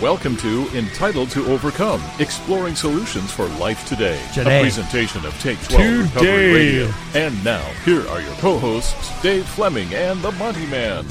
[0.00, 4.24] Welcome to Entitled to Overcome, exploring solutions for life today.
[4.32, 4.60] Today.
[4.60, 6.92] A presentation of Take 12 Recovery Radio.
[7.14, 11.04] And now, here are your co-hosts, Dave Fleming and the Monty Man.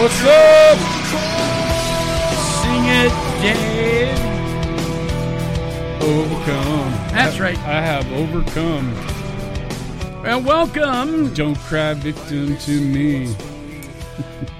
[0.00, 0.78] What's up?
[2.62, 4.16] Sing it, Dave.
[6.02, 6.92] Overcome.
[7.12, 7.58] That's right.
[7.58, 8.94] I have overcome.
[10.24, 11.34] And welcome.
[11.34, 13.36] Don't cry victim to me.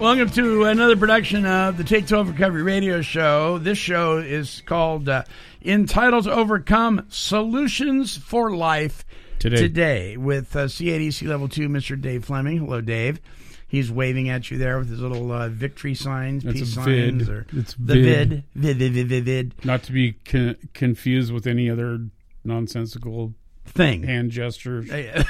[0.00, 3.58] Welcome to another production of the Take 12 Recovery Radio Show.
[3.58, 5.24] This show is called uh,
[5.64, 9.04] Entitled to Overcome Solutions for Life
[9.38, 9.56] Today.
[9.56, 11.98] Today with uh, CADC Level 2, Mr.
[11.98, 12.58] Dave Fleming.
[12.58, 13.20] Hello, Dave.
[13.68, 17.46] He's waving at you there with his little uh, victory signs, That's peace signs, or
[17.52, 18.28] It's the vid.
[18.54, 22.06] vid, vid, vid, vid, vid, vid Not to be con- confused with any other
[22.44, 23.32] nonsensical
[23.66, 24.02] thing.
[24.02, 24.90] hand gestures.
[24.92, 25.24] a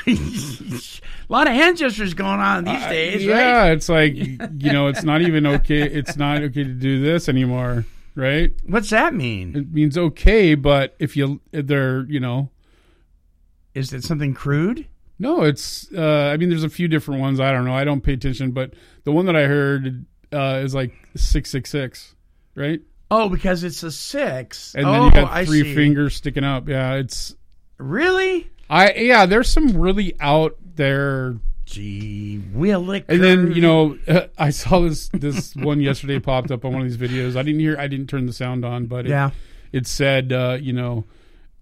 [1.28, 3.72] lot of hand gestures going on these Uh, days, yeah, right?
[3.72, 5.82] it's like you know, it's not even okay.
[5.82, 8.52] It's not okay to do this anymore, right?
[8.66, 9.56] What's that mean?
[9.56, 12.50] It means okay, but if you they're you know,
[13.74, 14.86] Is it something crude?
[15.18, 15.90] no, it's.
[15.92, 17.38] Uh, I mean, there's a few different ones.
[17.40, 17.74] I don't know.
[17.74, 18.74] I don't pay attention, but
[19.04, 22.14] the one that I heard uh, is like six six six,
[22.56, 22.80] right?
[23.10, 24.74] Oh, because it's a six.
[24.74, 26.68] And oh, then you got three fingers sticking up.
[26.68, 27.34] Yeah, it's.
[27.78, 28.50] Really?
[28.70, 31.36] I yeah, there's some really out there
[31.66, 33.08] Gee, williker.
[33.08, 33.98] And then you know,
[34.38, 37.36] I saw this this one yesterday popped up on one of these videos.
[37.36, 39.30] I didn't hear, I didn't turn the sound on, but it, yeah,
[39.72, 41.04] it said, uh, you know,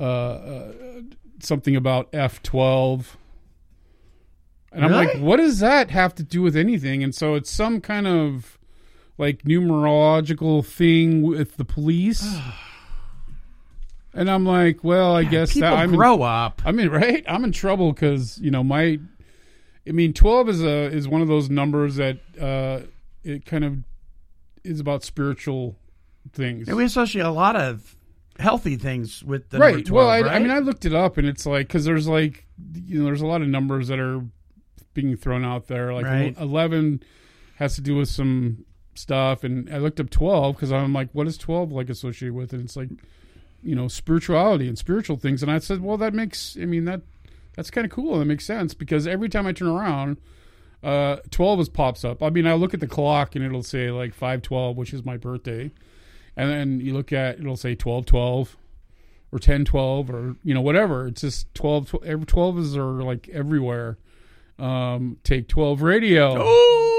[0.00, 0.72] uh, uh,
[1.40, 3.16] something about F twelve,
[4.72, 7.04] and I'm like, what does that have to do with anything?
[7.04, 8.58] And so it's some kind of
[9.18, 12.36] like numerological thing with the police.
[14.14, 16.62] And I'm like, well, I guess people that I'm in- grow up.
[16.64, 17.24] I mean, right?
[17.26, 18.98] I'm in trouble because you know my.
[19.86, 22.86] I mean, twelve is a is one of those numbers that uh,
[23.24, 23.78] it kind of
[24.64, 25.76] is about spiritual
[26.32, 26.68] things.
[26.68, 27.96] And we associate a lot of
[28.38, 29.72] healthy things with the right.
[29.74, 30.32] number 12, well, I, right?
[30.36, 32.46] I mean, I looked it up, and it's like because there's like
[32.84, 34.20] you know there's a lot of numbers that are
[34.94, 35.92] being thrown out there.
[35.94, 36.36] Like Right.
[36.38, 37.02] eleven
[37.56, 38.64] has to do with some
[38.94, 42.52] stuff, and I looked up twelve because I'm like, what is twelve like associated with?
[42.52, 42.90] And it's like
[43.62, 46.56] you know spirituality and spiritual things, and I said, well, that makes.
[46.60, 47.02] I mean that
[47.56, 48.18] that's kind of cool.
[48.18, 50.16] That makes sense because every time I turn around.
[50.84, 52.24] Uh, twelve is pops up.
[52.24, 55.04] I mean, I look at the clock and it'll say like five twelve, which is
[55.04, 55.70] my birthday,
[56.36, 58.56] and then you look at it'll say twelve twelve,
[59.30, 61.06] or ten twelve, or you know whatever.
[61.06, 61.88] It's just twelve.
[61.88, 63.96] tw- Every twelve is are like everywhere.
[64.58, 66.34] Um, take twelve radio.
[66.36, 66.91] oh,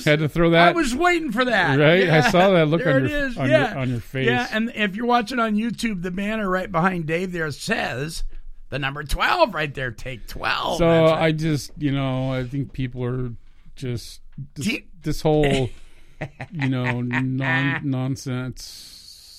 [0.00, 0.04] is.
[0.04, 1.78] Had to throw that I was waiting for that.
[1.78, 2.08] right.
[2.08, 3.70] I saw that look on your on, yeah.
[3.70, 4.26] your on your face.
[4.26, 8.24] Yeah, and if you're watching on YouTube, the banner right behind Dave there says
[8.70, 9.90] the number twelve right there.
[9.90, 10.78] Take twelve.
[10.78, 11.22] so right.
[11.22, 13.32] I just you know I think people are
[13.76, 14.20] just
[14.54, 15.44] this, this whole
[16.52, 18.62] you know non nonsense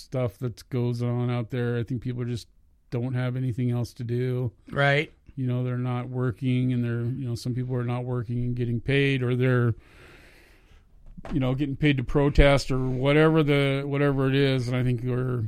[0.07, 1.78] stuff that goes on out there.
[1.78, 2.47] I think people just
[2.89, 4.51] don't have anything else to do.
[4.69, 5.11] right.
[5.35, 8.55] you know they're not working and they're you know some people are not working and
[8.55, 9.73] getting paid or they're
[11.34, 15.02] you know getting paid to protest or whatever the whatever it is and i think
[15.03, 15.44] we're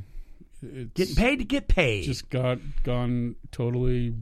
[0.62, 2.06] it's Getting paid to get paid.
[2.06, 4.14] just got gone totally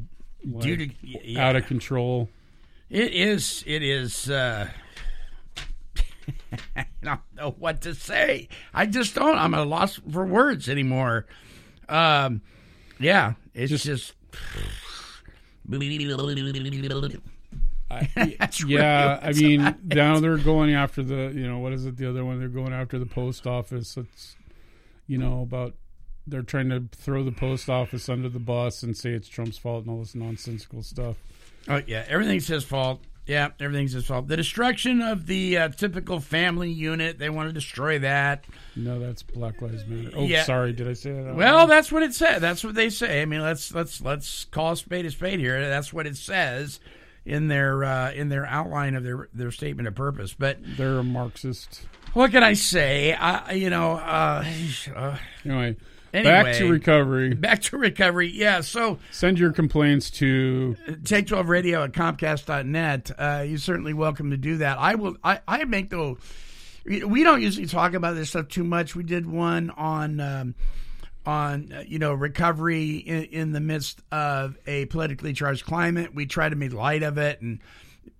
[0.43, 1.47] like, Due to- yeah.
[1.47, 2.29] out of control
[2.89, 3.63] It is.
[3.67, 4.27] It is.
[4.29, 4.67] Uh,
[6.75, 8.47] I don't know what to say.
[8.73, 9.37] I just don't.
[9.37, 11.25] I'm at a loss for words anymore.
[11.87, 12.41] Um,
[12.99, 14.13] yeah, it's just.
[17.91, 22.09] I, yeah i mean now they're going after the you know what is it the
[22.09, 24.35] other one they're going after the post office it's
[25.07, 25.73] you know about
[26.27, 29.83] they're trying to throw the post office under the bus and say it's trump's fault
[29.85, 31.17] and all this nonsensical stuff
[31.67, 33.03] Oh yeah, everything's his fault.
[33.27, 34.27] Yeah, everything's his fault.
[34.27, 37.19] The destruction of the uh, typical family unit.
[37.19, 38.45] They want to destroy that.
[38.75, 40.09] No, that's Black Lives Matter.
[40.15, 40.41] Oh, Yeah.
[40.43, 41.35] sorry, did I say that?
[41.35, 42.39] Well, that's what it said.
[42.39, 43.21] That's what they say.
[43.21, 45.61] I mean, let's let's let's call a spade a spade here.
[45.69, 46.79] That's what it says.
[47.25, 50.33] In their uh, in their outline of their their statement of purpose.
[50.37, 51.85] But They're a Marxist.
[52.13, 53.13] what can I say?
[53.13, 54.43] I you know uh,
[54.95, 55.75] uh, Anyway,
[56.11, 57.33] back to recovery.
[57.33, 58.27] back to recovery.
[58.27, 60.75] Yeah, so Send your complaints to
[61.05, 65.39] take 12 radio at comcast.net uh, you're certainly welcome to do that i will i,
[65.47, 66.17] I make though
[66.85, 70.55] we don't usually talk about this stuff too much we did one on um,
[71.25, 76.13] on uh, you know recovery in, in the midst of a politically charged climate.
[76.13, 77.59] We tried to make light of it and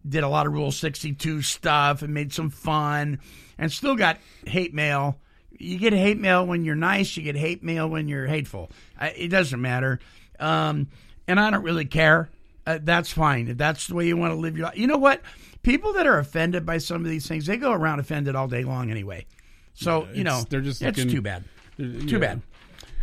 [0.08, 3.20] did a lot of rule 62 stuff and made some fun
[3.58, 5.18] and still got hate mail.
[5.58, 7.16] You get hate mail when you're nice.
[7.18, 8.72] You get hate mail when you're hateful.
[9.00, 10.00] I, it doesn't matter.
[10.40, 10.88] Um,
[11.28, 12.30] and i don't really care.
[12.66, 13.48] Uh, that's fine.
[13.48, 15.22] If that's the way you want to live your life you know what?
[15.64, 18.64] People that are offended by some of these things they go around offended all day
[18.64, 19.26] long anyway.
[19.74, 21.44] So you know they're just it's looking- too bad.
[21.78, 22.06] Yeah.
[22.08, 22.42] too bad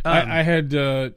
[0.05, 1.09] Um, I, I had, uh,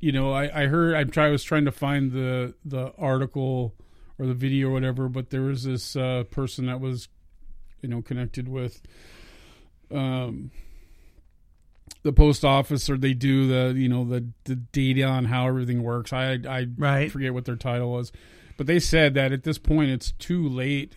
[0.00, 0.94] you know, I, I heard.
[0.94, 1.26] I try.
[1.26, 3.74] I was trying to find the the article
[4.18, 7.08] or the video or whatever, but there was this uh, person that was,
[7.80, 8.82] you know, connected with,
[9.90, 10.50] um,
[12.02, 15.82] the post office, or they do the, you know, the the data on how everything
[15.82, 16.12] works.
[16.12, 17.10] I I Right.
[17.10, 18.10] forget what their title was,
[18.56, 20.94] but they said that at this point it's too late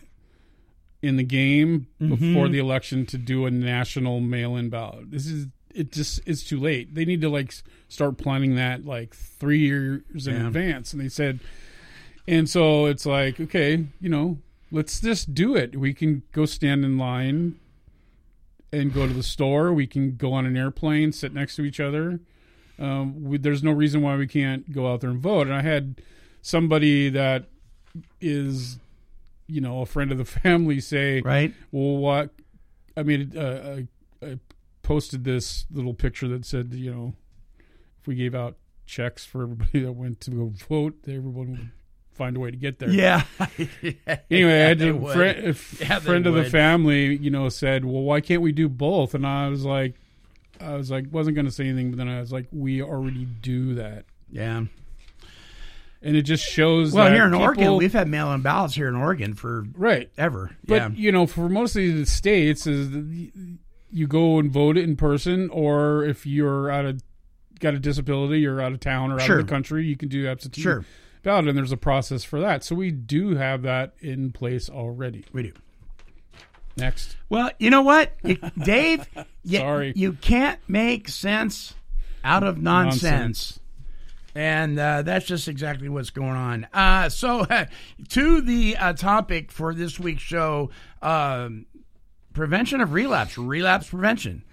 [1.02, 5.10] in the game before the election to do a national mail-in ballot.
[5.10, 5.46] This is
[5.76, 6.94] it just it's too late.
[6.94, 7.52] They need to like
[7.88, 10.46] start planning that like 3 years in Yeah.
[10.46, 11.38] advance and they said
[12.26, 14.38] and so it's like okay, you know,
[14.70, 15.76] let's just do it.
[15.76, 17.56] We can go stand in line
[18.72, 19.72] and go to the store.
[19.72, 22.18] We can go on an airplane, sit next to each other.
[22.78, 25.46] Um, we, there's no reason why we can't go out there and vote.
[25.46, 26.02] And I had
[26.42, 27.44] somebody that
[28.20, 28.78] is,
[29.46, 32.30] you know, a friend of the family say, right well, what?
[32.96, 33.86] I mean, uh, I
[34.86, 37.14] posted this little picture that said, you know,
[38.00, 38.56] if we gave out
[38.86, 41.70] checks for everybody that went to go vote, everyone would
[42.12, 42.88] find a way to get there.
[42.88, 43.24] yeah
[44.30, 45.12] Anyway, I had they a, would.
[45.56, 49.14] fri- Yeah, friend of the family, you know, said, "Well, why can't we do both?"
[49.14, 49.96] And I was like,
[50.60, 53.24] I was like, wasn't going to say anything, but then I was like, we already
[53.24, 54.64] do that, yeah
[56.02, 56.92] and it just shows.
[56.92, 60.74] well here in oregon we've had mail-in ballots here in oregon for right, ever but
[60.74, 62.90] yeah you know, for most of the states, is
[63.90, 67.02] you go and vote it in person, or if you're out of
[67.60, 69.38] got a disability, you're out of town or out Sure.
[69.38, 70.84] of the country, you can do absentee Sure.
[71.22, 72.62] ballot, and there's a process for that.
[72.62, 75.24] So we do have that in place already.
[75.32, 75.52] we do
[76.76, 77.16] Next.
[77.30, 78.12] Well, you know what,
[78.62, 79.08] Dave?
[79.42, 79.92] You, Sorry.
[79.96, 81.74] you can't make sense
[82.22, 83.02] out of nonsense.
[83.02, 83.60] Nonsense.
[84.34, 86.66] And uh, that's just exactly what's going on.
[86.74, 87.46] Uh, so,
[88.10, 90.68] to the uh, topic for this week's show
[91.00, 91.64] um,
[92.36, 94.44] prevention of relapse, relapse prevention.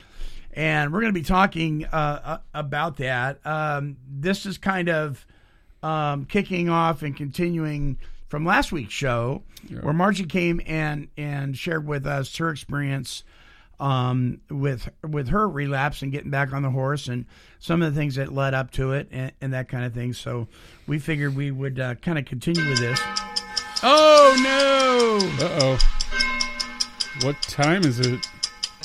[0.53, 3.45] And we're going to be talking uh, uh, about that.
[3.45, 5.25] Um, this is kind of
[5.83, 7.97] um, kicking off and continuing
[8.29, 9.43] from last week's show,
[9.81, 13.23] where Margie came and and shared with us her experience
[13.79, 17.25] um, with with her relapse and getting back on the horse and
[17.59, 20.13] some of the things that led up to it and, and that kind of thing.
[20.13, 20.47] So
[20.87, 22.99] we figured we would uh, kind of continue with this.
[23.83, 24.35] Oh
[25.39, 25.45] no!
[25.45, 26.02] Uh oh.
[27.21, 28.27] What time is it?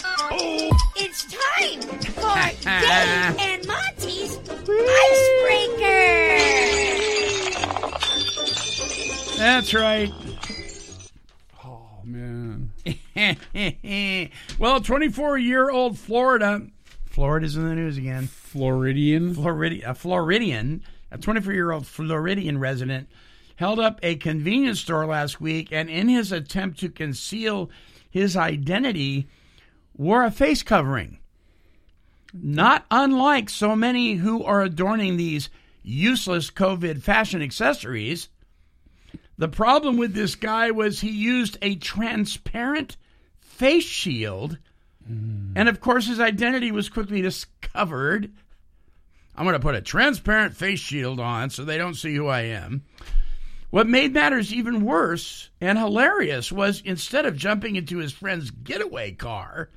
[0.05, 0.71] Oh!
[0.97, 2.21] It's time for
[2.63, 4.37] Dave and Monty's
[4.69, 6.19] Icebreaker.
[9.39, 10.13] That's right.
[11.65, 12.71] Oh man.
[14.59, 16.67] well, 24 year old Florida.
[17.07, 18.27] Florida's in the news again.
[18.27, 19.35] Floridian.
[19.35, 23.09] Floridi- a Floridian, a 24 year old Floridian resident,
[23.57, 27.71] held up a convenience store last week and, in his attempt to conceal
[28.11, 29.29] his identity,
[29.97, 31.19] wore a face covering.
[32.33, 35.49] Not unlike so many who are adorning these
[35.83, 38.29] useless COVID fashion accessories.
[39.39, 42.97] The problem with this guy was he used a transparent
[43.41, 44.59] face shield.
[45.57, 48.31] And of course, his identity was quickly discovered.
[49.35, 52.43] I'm going to put a transparent face shield on so they don't see who I
[52.43, 52.83] am.
[53.71, 59.13] What made matters even worse and hilarious was instead of jumping into his friend's getaway
[59.13, 59.69] car,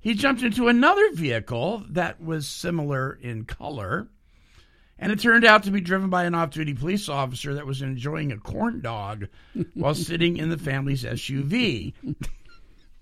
[0.00, 4.08] he jumped into another vehicle that was similar in color.
[4.98, 7.82] And it turned out to be driven by an off duty police officer that was
[7.82, 9.28] enjoying a corn dog
[9.74, 11.94] while sitting in the family's SUV.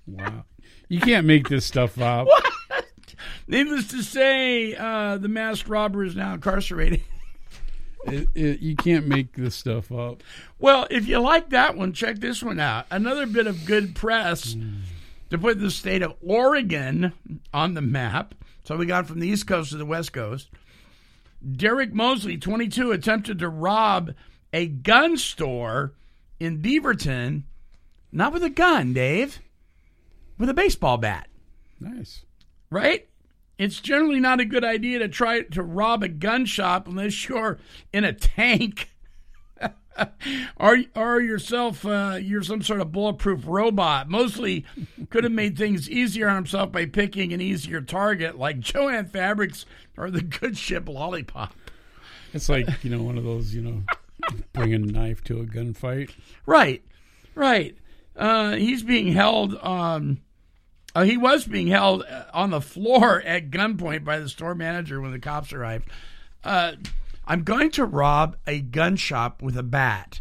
[0.06, 0.44] Wow.
[0.88, 2.26] You can't make this stuff up.
[3.46, 7.02] Needless to say, uh, the masked robber is now incarcerated.
[8.06, 10.22] It, it, you can't make this stuff up.
[10.58, 12.86] Well, if you like that one, check this one out.
[12.90, 14.56] Another bit of good press
[15.28, 17.12] to put the state of Oregon
[17.52, 18.34] on the map.
[18.64, 20.48] So we got from the East Coast to the West Coast.
[21.56, 24.14] Derek Mosley, 22, attempted to rob
[24.52, 25.92] a gun store
[26.38, 27.42] in Beaverton,
[28.12, 29.40] not with a gun, Dave,
[30.38, 31.28] with a baseball bat,
[31.78, 32.24] Nice.
[32.70, 33.08] right?
[33.60, 37.58] It's generally not a good idea to try to rob a gun shop unless you're
[37.92, 38.88] in a tank.
[40.56, 44.08] or, or yourself, uh, you're some sort of bulletproof robot.
[44.08, 44.64] Mosley
[45.10, 49.66] could have made things easier on himself by picking an easier target like Jo-Ann Fabrics
[49.94, 51.52] or the Good Ship Lollipop.
[52.32, 53.82] It's like you know one of those you know
[54.54, 56.12] bring a knife to a gunfight.
[56.46, 56.82] Right,
[57.34, 57.76] right.
[58.16, 59.54] Uh, he's being held.
[59.56, 60.22] Um,
[60.94, 65.00] uh, he was being held uh, on the floor at gunpoint by the store manager
[65.00, 65.88] when the cops arrived.
[66.42, 66.72] Uh,
[67.26, 70.20] I'm going to rob a gun shop with a bat.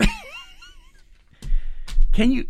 [2.12, 2.48] Can you?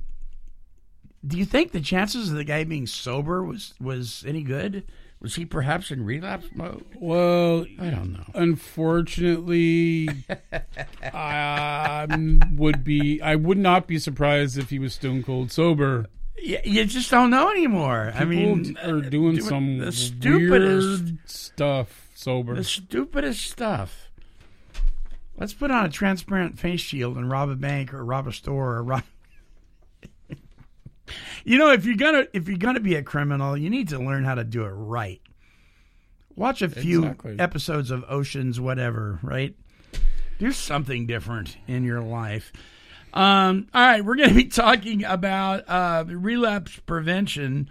[1.26, 4.84] Do you think the chances of the guy being sober was was any good?
[5.20, 6.84] Was he perhaps in relapse mode?
[6.94, 8.24] Well, I don't know.
[8.34, 10.08] unfortunately,
[11.02, 12.06] I
[12.52, 13.20] would be.
[13.20, 16.06] I would not be surprised if he was stone cold sober.
[16.38, 18.12] You, you just don't know anymore.
[18.14, 22.54] I mean, People are doing doing some the stupidest- stuff sober.
[22.54, 24.10] the stupidest stuff.
[25.38, 28.76] Let's put on a transparent face shield and rob a bank or rob a store
[28.76, 29.02] or rob.
[31.44, 34.24] you know, if you're gonna if you're gonna be a criminal, you need to learn
[34.24, 35.20] how to do it right.
[36.34, 37.38] Watch a few Exactly.
[37.38, 39.54] episodes of Ocean's whatever, right?
[40.38, 42.52] Do something different in your life.
[43.16, 47.70] Um, all right, we're going to be talking about uh, relapse prevention.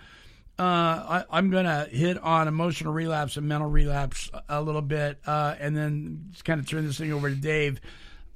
[0.58, 5.20] Uh, I, I'm going to hit on emotional relapse and mental relapse a little bit,
[5.28, 7.80] uh, and then just kind of turn this thing over to Dave,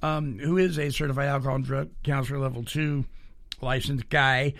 [0.02, 3.04] um, who is a certified alcohol and drug counselor level two
[3.60, 4.54] licensed guy,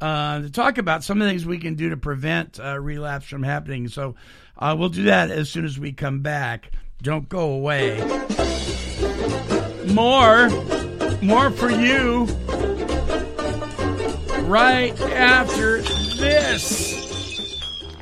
[0.00, 3.26] uh, to talk about some of the things we can do to prevent uh, relapse
[3.26, 3.86] from happening.
[3.86, 4.16] So
[4.58, 6.72] uh, we'll do that as soon as we come back.
[7.00, 8.00] Don't go away.
[9.86, 10.48] More,
[11.22, 12.24] more for you
[14.42, 17.00] right after this.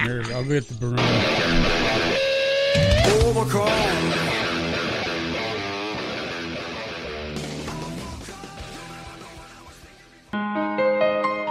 [0.00, 1.04] Here, I'll get the barometer.
[3.26, 4.30] Overcome.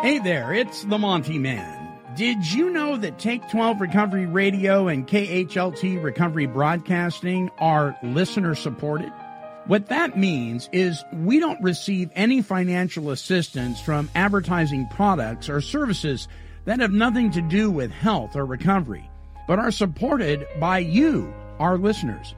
[0.02, 1.76] Hey there, it's the Monty Man.
[2.16, 9.14] Did you know that Take 12 Recovery Radio and KHLT Recovery Broadcasting are listener supported?
[9.70, 16.28] What that means is we don't receive any financial assistance from advertising products or services
[16.66, 19.08] that have nothing to do with health or recovery,
[19.48, 22.34] but are supported by you, our listeners.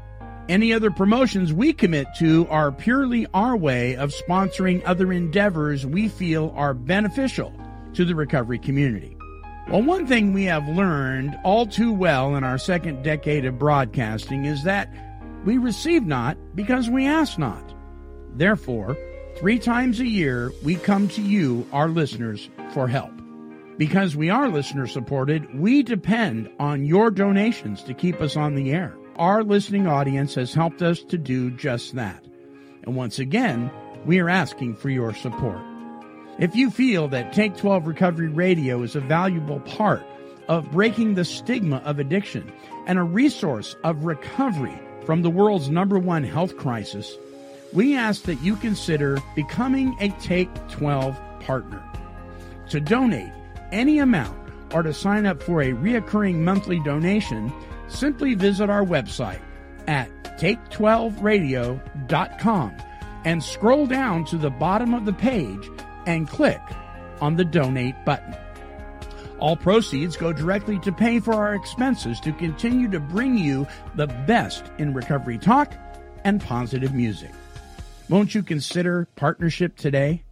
[0.50, 6.10] Any other promotions we commit to are purely our way of sponsoring other endeavors we
[6.10, 7.54] feel are beneficial
[7.94, 9.16] to the recovery community.
[9.70, 14.44] Well, one thing we have learned all too well in our second decade of broadcasting
[14.44, 14.94] is that
[15.46, 17.74] we receive not because we ask not.
[18.36, 18.98] Therefore,
[19.38, 23.12] three times a year we come to you, our listeners, for help.
[23.78, 28.72] Because we are listener supported, we depend on your donations to keep us on the
[28.72, 28.96] air.
[29.16, 32.24] Our listening audience has helped us to do just that.
[32.84, 33.72] And once again,
[34.06, 35.62] we are asking for your support.
[36.40, 40.04] If you feel that Take 12 Recovery Radio is a valuable part
[40.48, 42.52] of breaking the stigma of addiction
[42.88, 44.80] and a resource of recovery
[45.12, 47.18] from the world's number one health crisis,
[47.74, 51.84] we ask that you consider becoming a Take 12 partner.
[52.70, 53.34] To donate
[53.74, 54.38] any amount
[54.74, 57.52] or to sign up for a reoccurring monthly donation,
[57.90, 59.42] simply visit our website
[59.86, 62.78] at take12radio.com
[63.26, 65.70] and scroll down to the bottom of the page
[66.06, 66.62] and click
[67.20, 68.34] on the donate button.
[69.42, 74.06] All proceeds go directly to pay for our expenses to continue to bring you the
[74.06, 75.74] best in recovery talk
[76.24, 77.32] and positive music.
[78.08, 80.24] Won't you consider partnership today?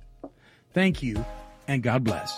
[0.75, 1.25] Thank you
[1.68, 2.38] and God bless.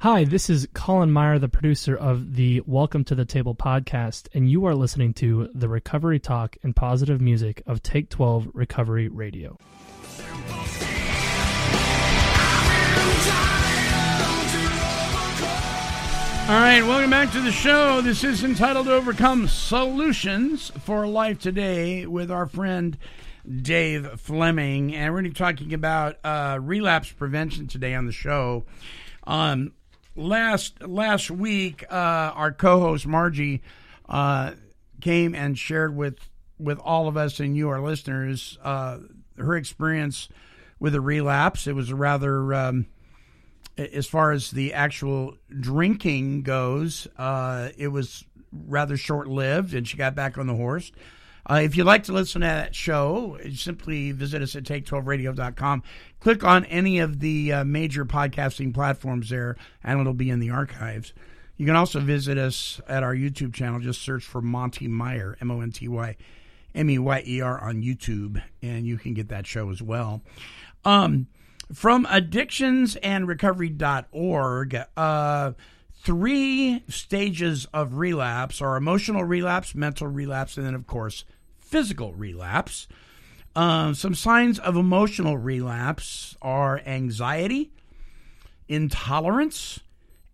[0.00, 4.48] Hi, this is Colin Meyer, the producer of the Welcome to the Table podcast, and
[4.50, 9.58] you are listening to the recovery talk and positive music of Take 12 Recovery Radio.
[16.48, 18.00] All right, welcome back to the show.
[18.00, 22.96] This is entitled Overcome Solutions for Life Today with our friend
[23.62, 24.94] Dave Fleming.
[24.94, 28.64] And we're going to be talking about uh, relapse prevention today on the show.
[29.26, 29.72] Um,
[30.14, 33.62] last last week, uh, our co-host Margie
[34.08, 34.52] uh,
[35.00, 36.28] came and shared with
[36.60, 38.98] with all of us and you, our listeners, uh,
[39.36, 40.28] her experience
[40.78, 41.66] with a relapse.
[41.66, 42.86] It was a rather um,
[43.78, 49.96] as far as the actual drinking goes, uh, it was rather short lived, and she
[49.96, 50.92] got back on the horse.
[51.48, 55.82] Uh, if you'd like to listen to that show, simply visit us at take12radio.com.
[56.18, 60.50] Click on any of the uh, major podcasting platforms there, and it'll be in the
[60.50, 61.12] archives.
[61.56, 63.80] You can also visit us at our YouTube channel.
[63.80, 66.16] Just search for Monty Meyer, M O N T Y
[66.74, 70.22] M E Y E R on YouTube, and you can get that show as well.
[70.84, 71.28] Um,
[71.72, 75.52] from addictionsandrecovery.org, uh,
[76.02, 81.24] three stages of relapse are emotional relapse, mental relapse, and then, of course,
[81.58, 82.86] physical relapse.
[83.56, 87.72] Um, some signs of emotional relapse are anxiety,
[88.68, 89.80] intolerance,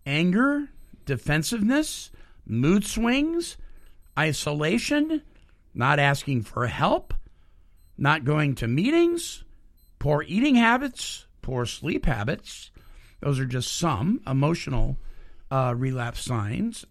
[0.05, 0.67] anger,
[1.05, 2.11] defensiveness,
[2.45, 3.55] mood swings,
[4.19, 5.21] isolation,
[5.73, 7.13] not asking for help,
[7.97, 9.42] not going to meetings,
[10.03, 12.71] poor eating habits, poor sleep habits.
[13.21, 14.97] Those are just some emotional
[15.49, 16.85] uh, relapse signs.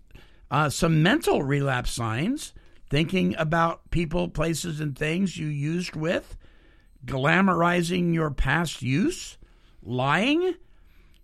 [0.51, 2.55] Uh, some mental relapse signs
[2.89, 6.39] thinking about people, places, and things you used with,
[7.05, 9.37] glamorizing your past use,
[9.83, 10.55] lying,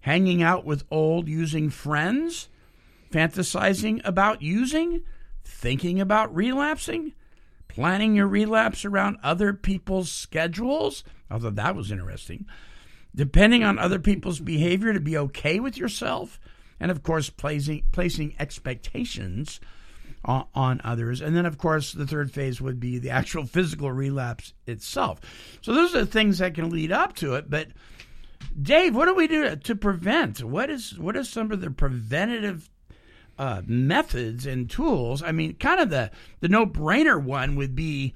[0.00, 2.50] hanging out with old using friends,
[3.10, 5.00] fantasizing about using,
[5.42, 7.14] thinking about relapsing,
[7.66, 11.02] planning your relapse around other people's schedules.
[11.30, 12.46] I thought that was interesting.
[13.14, 16.38] Depending on other people's behavior to be okay with yourself,
[16.80, 19.60] and of course, placing, placing expectations
[20.24, 21.20] on, on others.
[21.20, 25.20] And then, of course, the third phase would be the actual physical relapse itself.
[25.62, 27.50] So, those are the things that can lead up to it.
[27.50, 27.68] But,
[28.60, 30.42] Dave, what do we do to prevent?
[30.42, 32.70] What is what are some of the preventative
[33.38, 35.22] uh, methods and tools?
[35.22, 38.14] I mean, kind of the the no brainer one would be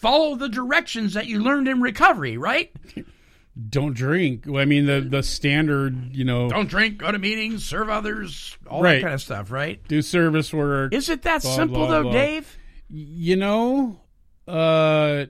[0.00, 2.72] follow the directions that you learned in recovery, right?
[3.68, 4.48] Don't drink.
[4.48, 8.82] I mean, the the standard, you know, Don't drink, go to meetings, serve others, all
[8.82, 8.96] Right.
[8.96, 9.86] that kind of stuff, right?
[9.88, 10.94] do service work.
[10.94, 12.12] Is it that Blah, simple blah, though, blah.
[12.12, 12.56] Dave?
[12.88, 14.00] you know,
[14.48, 15.26] uh,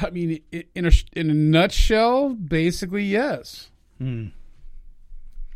[0.00, 0.40] I mean,
[0.74, 3.68] in a in a nutshell, basically, yes.
[3.98, 4.28] Hmm.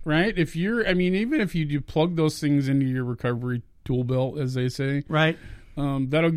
[0.05, 0.37] Right.
[0.39, 4.05] If you're, I mean, even if you do plug those things into your recovery tool
[4.05, 5.37] belt, as they say, Right.
[5.77, 6.33] Um, that'll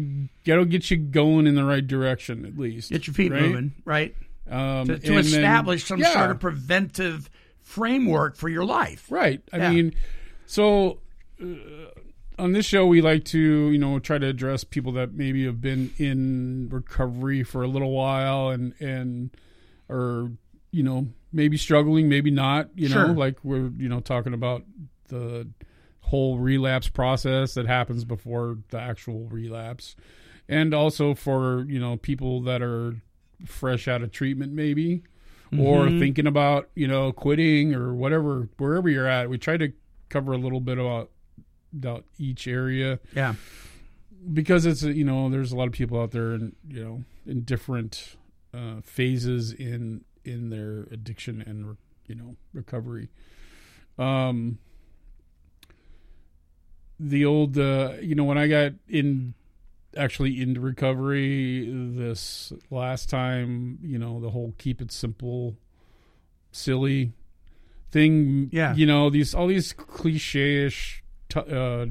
[0.46, 2.92] that'll get you going in the right direction at least.
[2.92, 3.42] Get your feet right?
[3.44, 4.16] moving, right?
[4.50, 6.12] Um, To, to and then- establish some yeah.
[6.14, 7.30] sort of preventive
[7.62, 9.06] framework for your life.
[9.12, 9.42] Right.
[9.54, 9.72] I Yeah.
[9.72, 9.94] mean,
[10.48, 11.00] so
[11.42, 11.46] uh,
[12.40, 15.62] on this show, we like to, you know, try to address people that maybe have
[15.62, 19.30] been in recovery for a little while and, and,
[19.88, 20.32] or,
[20.72, 24.64] you know, maybe struggling, maybe not, you know, like we're, you know, talking about
[25.10, 25.48] the
[26.02, 29.96] whole relapse process that happens before the actual relapse.
[30.48, 32.96] And also for, you know, people that are
[33.46, 35.04] fresh out of treatment, maybe,
[35.58, 36.00] or Mm-hmm.
[36.00, 39.74] thinking about you know quitting or whatever wherever you're at we try to
[40.10, 41.10] cover a little bit about
[41.76, 43.34] about each area Yeah.
[44.32, 47.42] because it's you know there's a lot of people out there and you know in
[47.46, 48.16] different
[48.54, 51.76] uh, phases in in their addiction and
[52.08, 53.10] you know recovery
[53.98, 54.60] um
[57.00, 59.34] the old uh you know when i got in
[59.98, 65.56] actually into recovery this last time you know the whole keep it simple
[66.52, 67.14] silly
[67.92, 68.76] thing Yeah.
[68.76, 71.88] you know these all these cliche-ish t- uh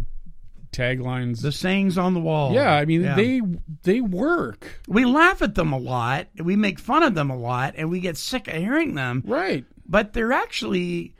[0.71, 2.53] taglines The sayings on the wall.
[2.53, 3.16] yeah i mean Yeah.
[3.16, 3.40] they
[3.83, 7.75] they work we laugh at them a lot, we make fun of them a lot,
[7.77, 9.23] and we get sick of hearing them.
[9.27, 11.14] right But they're actually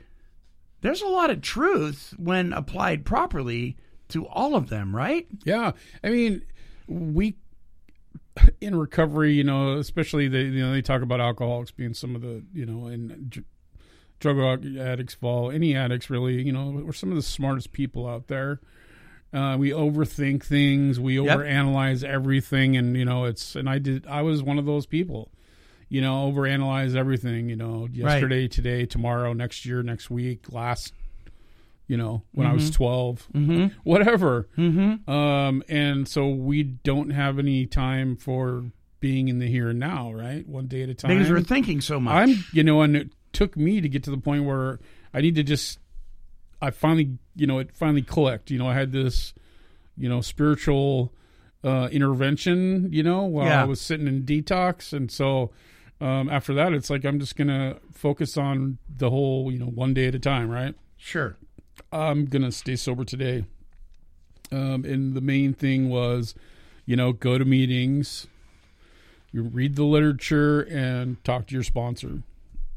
[0.81, 3.77] there's a lot of truth when applied properly
[4.09, 5.27] to all of them, right?
[5.43, 5.71] Yeah,
[6.03, 6.41] I mean,
[6.87, 7.35] we
[8.61, 12.21] in recovery, you know, especially the you know they talk about alcoholics being some of
[12.21, 13.45] the you know and dr-
[14.19, 18.27] drug addicts fall any addicts really you know we're some of the smartest people out
[18.27, 18.59] there.
[19.31, 21.37] Uh, we overthink things, we Yep.
[21.39, 25.31] overanalyze everything, and you know it's and I did I was one of those people.
[25.89, 27.49] You know, overanalyze everything.
[27.49, 30.93] You know, yesterday, today, tomorrow, next year, next week, last.
[31.87, 33.27] You know, when I was 12
[33.83, 34.47] whatever.
[34.55, 35.09] Mm-hmm.
[35.09, 38.65] Um, and so we don't have any time for
[38.99, 40.47] being in the here and now, right?
[40.47, 41.17] One day at a time.
[41.17, 42.13] Because we're thinking so much.
[42.13, 44.79] I'm, you know, and it took me to get to the point where
[45.15, 45.79] I need to just,
[46.61, 48.51] I finally, you know, it finally clicked.
[48.51, 49.33] You know, I had this,
[49.97, 51.11] you know, spiritual
[51.63, 53.63] uh, intervention, you know, while Yeah.
[53.63, 54.93] I was sitting in detox.
[54.93, 55.49] And so
[56.01, 59.67] um, after that, it's like I'm just going to focus on the whole, you know,
[59.67, 60.75] one day at a time, right?
[60.97, 61.37] sure.
[61.91, 63.45] I'm gonna stay sober today.
[64.51, 66.35] Um, and the main thing was,
[66.85, 68.27] you know, go to meetings,
[69.31, 72.23] you read the literature, and talk to your sponsor.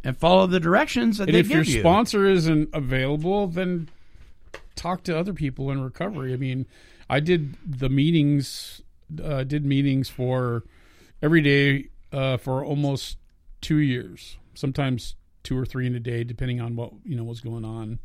[0.04, 1.56] And follow the directions that they give you.
[1.56, 1.82] And they if give your you.
[1.82, 3.88] sponsor isn't available, then
[4.74, 6.32] talk to other people in recovery.
[6.32, 6.66] I mean,
[7.08, 8.82] I did the meetings,
[9.22, 10.64] uh, did meetings for
[11.22, 13.18] every day uh, for almost
[13.60, 17.40] two years, sometimes two or three in a day, depending on what you know was
[17.40, 17.98] going on.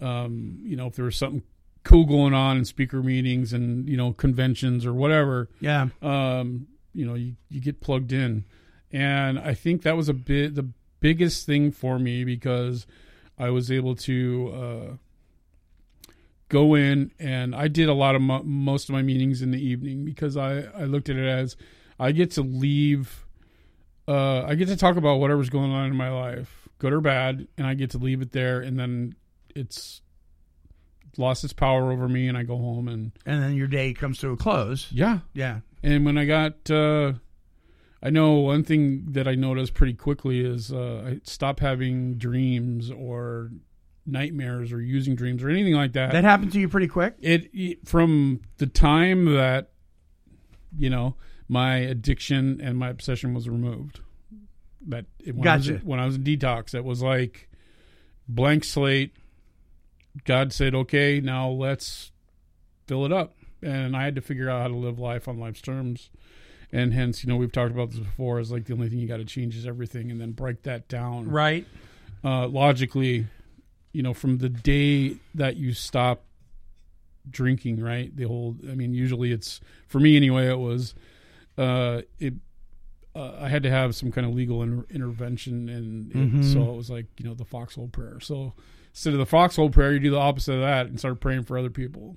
[0.00, 1.42] Um, you know, if there was something
[1.84, 5.88] cool going on in speaker meetings and you know conventions or whatever, Yeah.
[6.00, 8.44] um, you know, you, you get plugged in.
[8.90, 10.68] And I think that was a bit the
[11.00, 12.86] biggest thing for me because
[13.38, 16.12] I was able to uh,
[16.48, 19.58] go in and I did a lot of mo- most of my meetings in the
[19.58, 21.56] evening because I, I looked at it as
[22.02, 23.26] I get to leave,
[24.08, 27.46] uh, I get to talk about whatever's going on in my life, good or bad,
[27.56, 29.14] and I get to leave it there and then
[29.54, 30.00] it's
[31.18, 34.18] lost its power over me and I go home and And then your day comes
[34.20, 34.88] to a close.
[34.90, 35.60] yeah, Yeah.
[35.82, 37.12] and when I got, uh,
[38.02, 42.90] I know one thing that I noticed pretty quickly is uh, I stopped having dreams
[42.90, 43.50] or
[44.06, 46.10] nightmares or using dreams or anything like that.
[46.12, 47.14] That happened to you pretty quick.
[47.20, 49.70] it, it from the time that
[50.76, 51.14] you know
[51.52, 54.00] my addiction and my obsession was removed.
[54.88, 57.50] That it, when, I was, when I was in detox, it was like
[58.26, 59.14] blank slate.
[60.24, 62.10] God said, "Okay, now let's
[62.86, 65.60] fill it up," and I had to figure out how to live life on life's
[65.60, 66.08] terms.
[66.72, 68.40] And hence, you know, we've talked about this before.
[68.40, 70.88] Is like the only thing you got to change is everything, and then break that
[70.88, 71.66] down Right.
[72.24, 73.26] uh, logically,
[73.92, 76.24] you know, from the day that you stop
[77.30, 78.14] drinking, right?
[78.16, 80.48] The whole, I mean, usually it's for me anyway.
[80.48, 80.94] It was,
[81.58, 82.34] uh, it.
[83.14, 86.44] Uh, I had to have some kind of legal inter- intervention, and it- Mhm.
[86.52, 88.18] so it was like you know the foxhole prayer.
[88.20, 88.54] So
[88.90, 91.58] instead of the foxhole prayer, you do the opposite of that and start praying for
[91.58, 92.16] other people.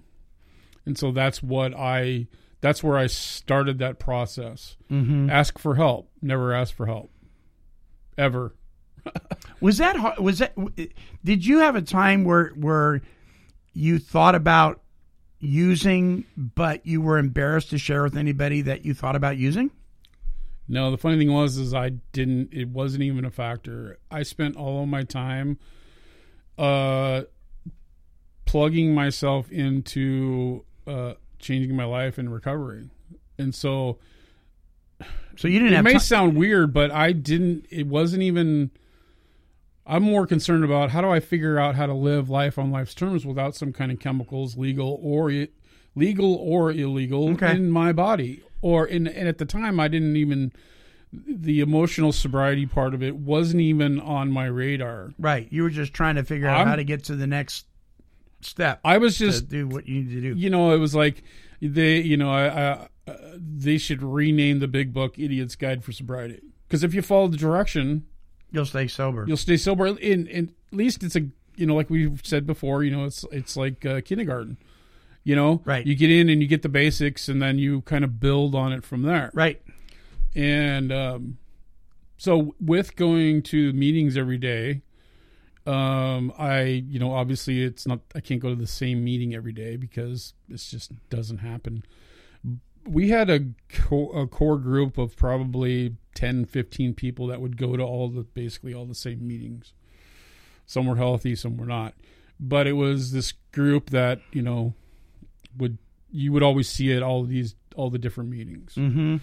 [0.85, 2.27] And so that's what I.
[2.61, 4.77] That's where I started that process.
[4.89, 5.29] Mm-hmm.
[5.29, 6.09] Ask for help.
[6.21, 7.11] Never ask for help.
[8.17, 8.55] Ever.
[9.61, 10.17] Was that hard?
[10.19, 10.55] Was that?
[11.23, 13.01] Did you have a time where where
[13.73, 14.81] you thought about
[15.45, 19.71] using, but you were embarrassed to share with anybody that you thought about using?
[20.67, 23.97] No, the funny thing was is I didn't it wasn't even a factor.
[24.09, 25.59] I spent all of my time
[26.57, 27.23] uh
[28.45, 32.89] plugging myself into uh changing my life and recovery.
[33.37, 33.99] And so
[35.35, 38.71] So you didn't it may ti- sound weird, but I didn't it wasn't even
[39.87, 42.93] I'm more concerned about how do I figure out how to live life on life's
[42.95, 45.49] terms without some kind of chemicals, legal or i-
[45.95, 47.51] legal or illegal, Okay.
[47.55, 48.41] in my body.
[48.61, 50.51] Or in and at the time, I didn't even
[51.13, 55.13] the emotional sobriety part of it wasn't even on my radar.
[55.19, 55.47] right.
[55.51, 57.67] You were just trying to figure out I'm- how to get to the next
[58.41, 60.33] step I was just do what you need to do.
[60.35, 61.23] you know, it was like
[61.61, 65.91] they, you know, I, I uh, they should rename the big book "Idiot's Guide for
[65.91, 68.05] Sobriety" because if you follow the direction,
[68.51, 69.25] You'll stay sober.
[69.27, 69.87] you'll stay sober.
[69.87, 71.27] In, in at least it's a
[71.57, 74.57] you know, like we've said before, you know, it's it's like uh, kindergarten.
[75.23, 75.85] You know, Right.
[75.85, 78.71] You get in and you get the basics, and then you kind of build on
[78.71, 79.31] it from there.
[79.33, 79.61] right.
[80.35, 81.37] And um,
[82.17, 84.81] so with going to meetings every day,
[85.65, 89.53] um, I you know obviously it's not I can't go to the same meeting every
[89.53, 91.83] day because it just doesn't happen.
[92.87, 97.75] We had a, co- a core group of probably 10, 15 people that would go
[97.75, 99.73] to all the basically all the same meetings.
[100.65, 101.93] Some were healthy, some were not,
[102.39, 104.73] but it was this group that you know
[105.57, 105.77] would
[106.11, 109.17] you would always see at all these all the different meetings Mm-hmm.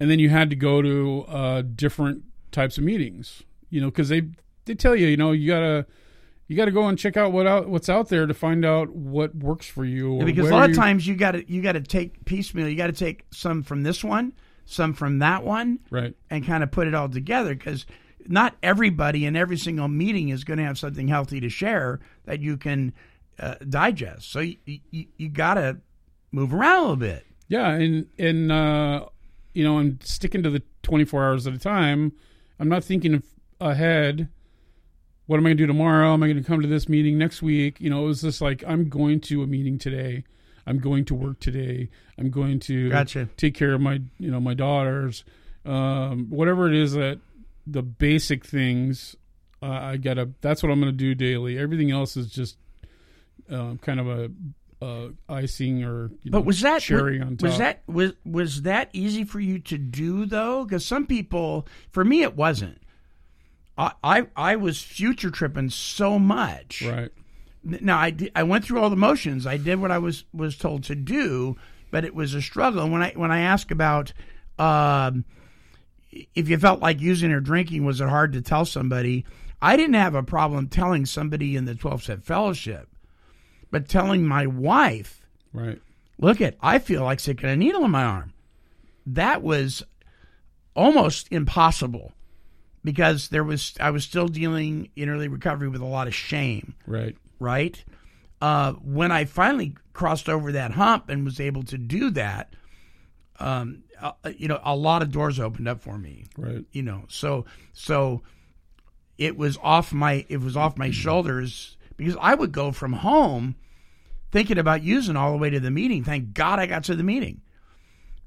[0.00, 3.42] and then you had to go to uh, different types of meetings.
[3.70, 4.22] You know, because they
[4.66, 5.86] they tell you, you know, you gotta
[6.46, 9.34] you gotta go and check out what out what's out there to find out what
[9.34, 10.14] works for you.
[10.14, 12.68] Or because a lot of times you got to you got to take piecemeal.
[12.68, 14.32] You got to take some from this one,
[14.66, 16.14] some from that one, right?
[16.30, 17.86] and kind of put it all together because
[18.26, 22.40] not everybody in every single meeting is going to have something healthy to share that
[22.40, 22.92] you can
[23.38, 24.30] uh, digest.
[24.30, 25.78] So you, you, you got to
[26.32, 27.26] move around a little bit.
[27.48, 29.06] Yeah, and and uh,
[29.52, 32.12] you know, and sticking to the twenty four hours at a time.
[32.58, 33.22] I'm not thinking
[33.60, 34.28] ahead.
[35.26, 36.12] What am I going to do tomorrow?
[36.12, 37.80] Am I going to come to this meeting next week?
[37.80, 40.24] You know, it was just like I'm going to a meeting today.
[40.66, 41.88] I'm going to work today.
[42.18, 43.28] I'm going to Gotcha.
[43.36, 45.24] take care of my you know my daughters.
[45.64, 47.20] Um, whatever it is that
[47.66, 49.16] the basic things
[49.62, 50.28] uh, I gotta.
[50.42, 51.58] That's what I'm going to do daily.
[51.58, 52.58] Everything else is just
[53.50, 54.30] um, kind of a.
[54.82, 57.48] Uh, icing or you know, But was that cherry on top?
[57.48, 60.64] was that was was that easy for you to do though?
[60.64, 62.82] Because some people, for me, it wasn't.
[63.76, 66.82] I, I I was future tripping so much.
[66.82, 67.10] right?
[67.64, 69.46] Now I did, I went through all the motions.
[69.46, 71.56] I did what I was was told to do,
[71.90, 72.82] but it was a struggle.
[72.82, 74.12] And when I when I ask about
[74.58, 75.24] um,
[76.34, 79.24] if you felt like using or drinking, was it hard to tell somebody?
[79.60, 82.88] I didn't have a problem telling somebody in the twelve step fellowship,
[83.70, 85.80] but telling my wife, Right.
[86.18, 88.32] look at, I feel like sticking a needle in my arm.
[89.06, 89.82] That was
[90.76, 92.12] almost impossible
[92.84, 96.74] because there was I was still dealing in early recovery with a lot of shame,
[96.86, 97.16] Right.
[97.40, 97.82] right?
[98.40, 102.52] Uh, when I finally crossed over that hump and was able to do that,
[103.40, 106.64] um, uh, you know, a lot of doors opened up for me Right.
[106.72, 108.22] you know so so
[109.18, 113.54] it was off my it was off my shoulders because i would go from home
[114.32, 117.04] thinking about using all the way to the meeting thank god i got to the
[117.04, 117.40] meeting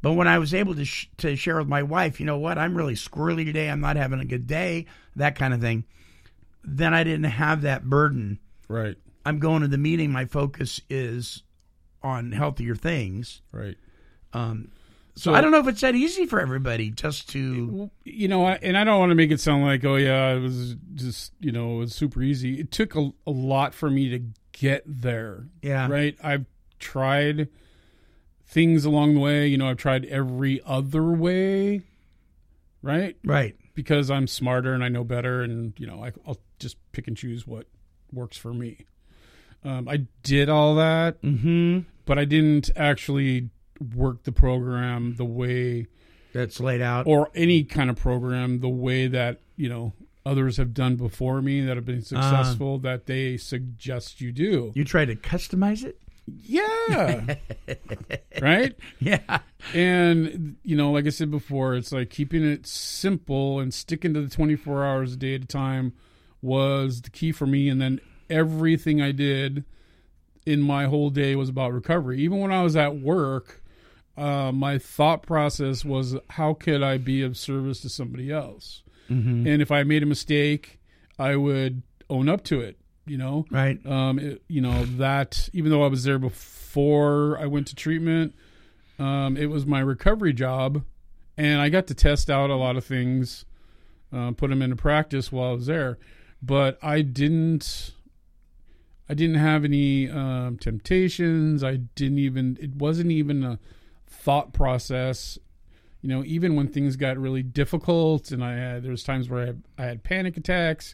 [0.02, 2.58] but when i was able to sh- to share with my wife you know what
[2.58, 5.84] i'm really squirrely today i'm not having a good day that kind of thing
[6.64, 8.96] then i didn't have that burden Right.
[9.26, 11.44] i'm going to the meeting my focus is
[12.04, 13.78] on healthier things Right.
[14.34, 14.70] um
[15.16, 18.60] so i don't know if it's that easy for everybody just to you know, I-
[18.62, 21.52] and I don't want to make it sound like, oh yeah, it was just, you
[21.52, 22.60] know, it was super easy.
[22.60, 24.22] It took a, a lot for me to
[24.54, 25.48] get there.
[25.62, 25.88] Yeah.
[25.90, 26.18] Right.
[26.24, 26.46] I've
[26.80, 27.50] tried
[28.48, 29.48] things along the way.
[29.48, 31.82] You know, I've tried every other way.
[32.82, 33.18] Right.
[33.24, 37.08] right Because I'm smarter and I know better, and you know, I, I'll just pick
[37.08, 37.68] and choose what
[38.12, 38.86] works for me.
[39.64, 43.52] Um, I did all that, mm-hmm but I didn't actually
[43.94, 45.86] work the program the way
[46.34, 49.94] that's laid out or any kind of program the way that you know
[50.26, 54.84] others have done before me that have been successful that they suggest you do You
[54.84, 56.02] try to customize it?
[56.28, 57.36] Yeah.
[58.42, 58.76] Right?
[59.00, 59.40] Yeah.
[59.74, 64.22] and you know like i said before it's like keeping it simple and sticking to
[64.22, 65.94] the 24 hours a day at a time
[66.42, 67.68] was the key for me.
[67.68, 69.64] And then everything i did
[70.46, 72.20] in my whole day was about recovery.
[72.20, 73.64] Even when i was at work
[74.18, 78.84] uh, my thought process was how could i be of service to somebody else?
[79.10, 79.48] Mm-hmm.
[79.48, 80.80] and if i made a mistake
[81.18, 83.84] i would own up to it you know Right.
[83.86, 88.36] um, it, you know that even though I was there before I went to treatment,
[89.00, 90.84] um, it was my recovery job,
[91.38, 93.46] and I got to test out a lot of things,
[94.14, 95.98] uh, put them into practice while I was there.
[96.42, 97.94] But I didn't,
[99.10, 101.64] I didn't have any um, temptations.
[101.64, 102.58] I didn't even.
[102.62, 103.60] It wasn't even a
[104.08, 105.40] thought process.
[106.02, 109.42] You know, even when things got really difficult, and I had there was times where
[109.42, 110.94] I had, I had panic attacks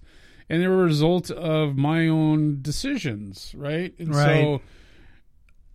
[0.54, 3.92] and they were a result of my own decisions, right?
[3.98, 4.44] And Right.
[4.44, 4.62] so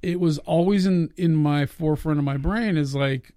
[0.02, 3.32] it was always in in my forefront of my brain is like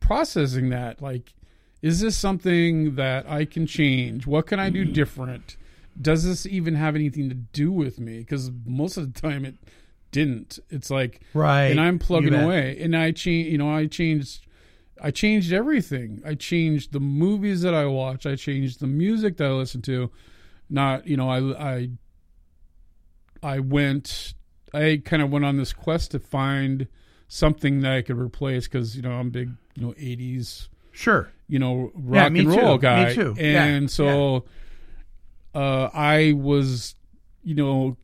[0.00, 1.34] processing that like
[1.82, 4.26] is this something that I can change?
[4.26, 4.94] What can I do mm-hmm.
[4.94, 5.56] different?
[6.00, 8.20] Does this even have anything to do with me?
[8.20, 9.56] Because most of the time it
[10.10, 10.58] didn't.
[10.70, 11.66] It's like Right.
[11.66, 13.48] and I'm plugging away, and I change.
[13.48, 14.46] You know, I changed.
[15.02, 16.22] I changed everything.
[16.24, 18.24] I changed the movies that I watch.
[18.24, 20.10] I changed the music that I listen to.
[20.70, 21.90] Not, you know, I I
[23.42, 24.34] I went.
[24.74, 26.88] I kind of went on this quest to find
[27.26, 31.30] something that I could replace because you know I'm big, you know, '80s, Sure.
[31.48, 32.58] you know, rock me and too.
[32.58, 33.34] roll Me guy, too.
[33.38, 34.44] Yeah, and so
[35.54, 36.94] uh, I was,
[37.42, 37.96] you know,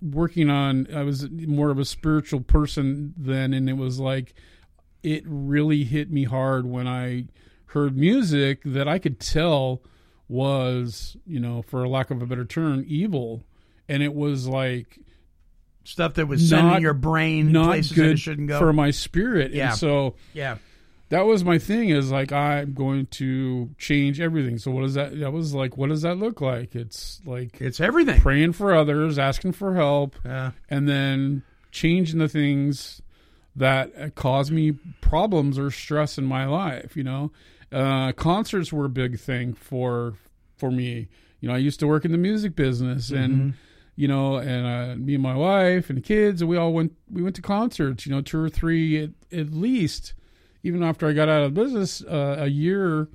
[0.00, 0.86] working on.
[0.94, 4.34] I was more of a spiritual person then, and it was like
[5.02, 7.26] it really hit me hard when I
[7.66, 9.82] heard music that I could tell
[10.28, 13.42] was, you know, for lack of a better term, evil,
[13.88, 14.98] and it was like
[15.86, 18.58] Stuff that was sending Not- your brain not places that good it shouldn't go.
[18.58, 19.52] for my spirit.
[19.52, 19.68] Yeah.
[19.70, 20.56] And so yeah.
[21.10, 24.56] that was my thing is like I'm going to change everything.
[24.56, 26.74] So what does that that was like what does that look like?
[26.74, 28.18] It's like It's everything.
[28.22, 30.52] praying for others, asking for help, Yeah.
[30.70, 33.02] and then changing the things
[33.54, 37.30] that cause me problems or stress in my life, you know.
[37.74, 40.14] Uh, concerts were a big thing for
[40.56, 41.08] for me.
[41.40, 43.54] You know, I used to work in the music business and
[43.96, 46.92] you know, and uh, me and my wife and kids, and we all went.
[47.10, 48.06] We went to concerts.
[48.06, 50.14] You know, two or three at, at least.
[50.62, 53.08] Even after I got out of business, uh, a year.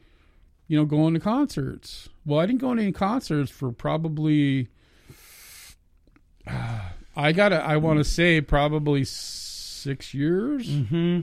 [0.68, 2.10] You know, going to concerts.
[2.26, 4.68] Well, I didn't go to any concerts for probably.
[7.16, 10.70] I got to I want to say probably six years.
[10.70, 11.22] Mm-hmm.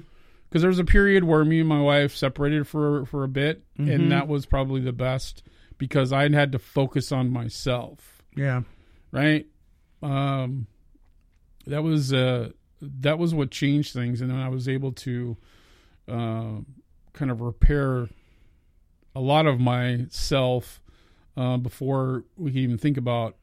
[0.57, 3.63] Because there was a period where me and my wife separated for for a bit,
[3.79, 3.95] Mhm.
[3.95, 5.43] and that was probably the best
[5.77, 8.63] because I had to focus on myself Yeah.
[9.13, 9.45] right?
[10.03, 10.67] Um,
[11.67, 15.37] that was uh, that was what changed things, and then I was able to
[16.09, 16.61] uh,
[17.13, 18.09] kind of repair
[19.15, 20.81] a lot of myself
[21.37, 23.37] uh, before we could even think about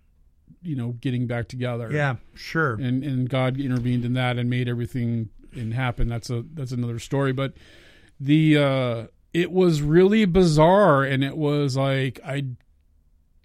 [0.63, 1.91] you know getting back together.
[1.91, 2.15] Yeah.
[2.34, 2.73] Sure.
[2.73, 6.07] and and God intervened in that and made everything and happen.
[6.07, 7.53] That's a that's another story, but
[8.19, 12.45] the uh, it was really bizarre, and it was like I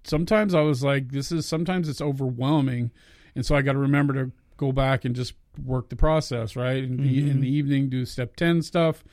[0.03, 2.91] sometimes I was like, this is sometimes it's overwhelming,
[3.35, 5.33] and so I got to remember to go back and just
[5.65, 6.83] work the process, right?
[6.83, 9.03] And the, in the evening, do step ten stuff.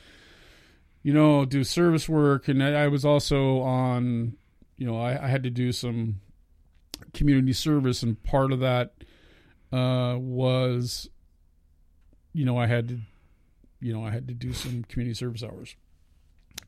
[1.02, 4.37] You know, do service work, and I, I was also on.
[4.76, 6.20] You know, I, I had to do some
[7.14, 8.92] community service, and part of that
[9.72, 11.09] uh, was,
[12.37, 12.99] you know, I had to,
[13.81, 15.75] you know, I had to do some community service hours,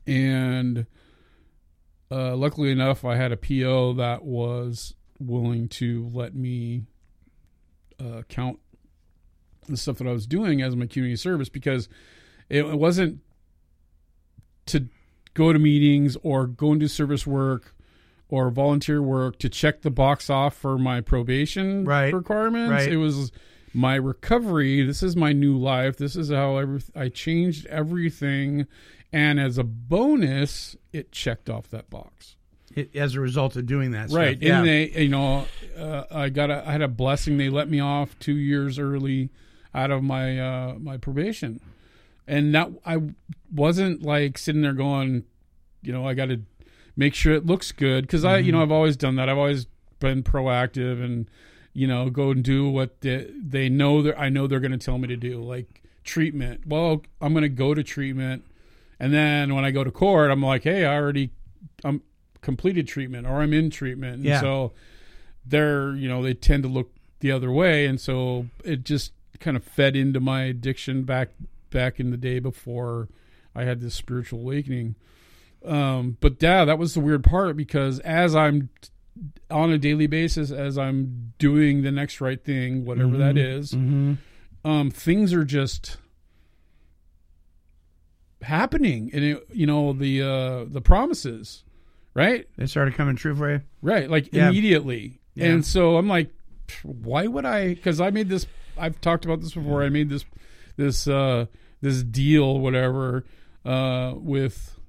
[0.07, 0.87] and
[2.11, 6.83] uh, luckily enough, I had a PO that was willing to let me
[7.99, 8.57] uh, count
[9.67, 11.87] the stuff that I was doing as my community service because
[12.49, 13.19] it, wasn't
[14.67, 14.87] to
[15.35, 17.75] go to meetings or go and do service work
[18.29, 22.13] or volunteer work to check the box off for my probation Right.
[22.13, 22.71] requirements.
[22.71, 22.91] Right.
[22.91, 23.31] It was
[23.73, 24.83] my recovery.
[24.83, 25.97] This is my new life.
[25.97, 28.67] This is how every, I changed everything.
[29.11, 32.35] And as a bonus, it checked off that box.
[32.75, 34.09] It- as a result of doing that.
[34.11, 34.37] Right.
[34.37, 34.47] Stuff.
[34.47, 34.59] Yeah.
[34.59, 35.45] And they, you know,
[35.77, 37.37] uh, I got a, I had a blessing.
[37.37, 39.29] They let me off two years early
[39.73, 41.59] out of my, uh, my probation.
[42.27, 43.01] And that I
[43.51, 45.23] wasn't like sitting there going,
[45.81, 46.41] you know, I got to
[46.95, 48.07] make sure it looks good.
[48.07, 49.29] Cause I, you know, I've always done that.
[49.29, 49.65] I've always
[49.99, 51.29] been proactive and,
[51.73, 54.77] you know, go and do what they, they know that I know they're going to
[54.77, 56.65] tell me to do, like treatment.
[56.65, 58.45] Well, I'm going to go to treatment.
[58.99, 61.29] And then when I go to court, I'm like, hey, I already,
[61.83, 62.01] I'm
[62.41, 64.15] completed treatment or I'm in treatment.
[64.15, 64.41] And Yeah.
[64.41, 64.73] so
[65.45, 67.85] they're, you know, they tend to look the other way.
[67.85, 71.29] And so it just kind of fed into my addiction back,
[71.69, 73.07] back in the day before
[73.55, 74.95] I had this spiritual awakening.
[75.65, 78.69] Um, but yeah, that was the weird part because as I'm
[79.51, 84.91] on a daily basis, as I'm doing the next right thing, whatever that is, um,
[84.91, 85.97] things are just
[88.41, 91.63] happening, and it, you know the uh, the promises,
[92.13, 93.61] right, They started coming true for you.
[93.81, 94.49] right, like Yeah.
[94.49, 95.47] immediately, Yeah.
[95.47, 96.29] and so I'm like,
[96.83, 97.69] why would I?
[97.73, 98.45] Because I made this.
[98.77, 99.83] I've talked about this before.
[99.83, 100.23] I made this
[100.77, 101.47] this uh,
[101.81, 103.25] this deal, whatever,
[103.65, 104.79] uh, with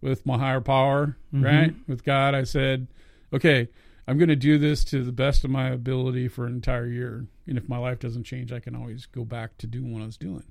[0.00, 2.34] with my higher power, right, with God.
[2.34, 2.86] I said,
[3.34, 3.68] okay.
[4.06, 7.26] I'm going to do this to the best of my ability for an entire year.
[7.46, 10.06] And if my life doesn't change, I can always go back to doing what I
[10.06, 10.44] was doing.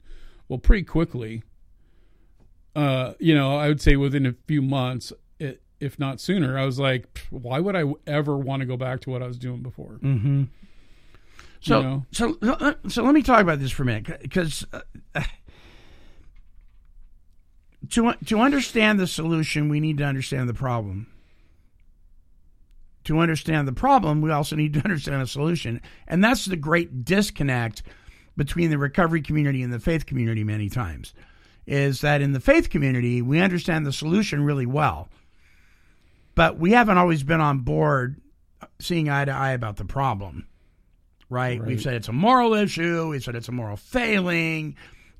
[0.48, 1.44] Well, pretty quickly,
[2.76, 6.66] uh, you know, I would say within a few months, it, if not sooner, I
[6.66, 9.62] was like, why would I ever want to go back to what I was doing
[9.62, 10.00] before?
[10.02, 10.46] Mm-hmm.
[11.62, 12.06] So, You know?
[12.12, 14.82] so, uh, so let me talk about this for a minute, because uh,
[17.92, 21.13] to to understand the solution, we need to understand the problem.
[23.06, 27.04] To understand the problem, we also need to understand a solution, and that's the great
[27.04, 27.84] disconnect
[28.38, 30.44] between the recovery community and the faith community.
[30.44, 31.14] Many times,
[31.68, 35.10] is that in the faith community we understand the solution really well,
[36.36, 38.22] but we haven't always been on board
[38.80, 40.48] seeing eye to eye about the problem
[41.34, 41.64] right?
[41.66, 43.10] We've said it's a moral issue.
[43.10, 44.76] We've said it's a moral failing.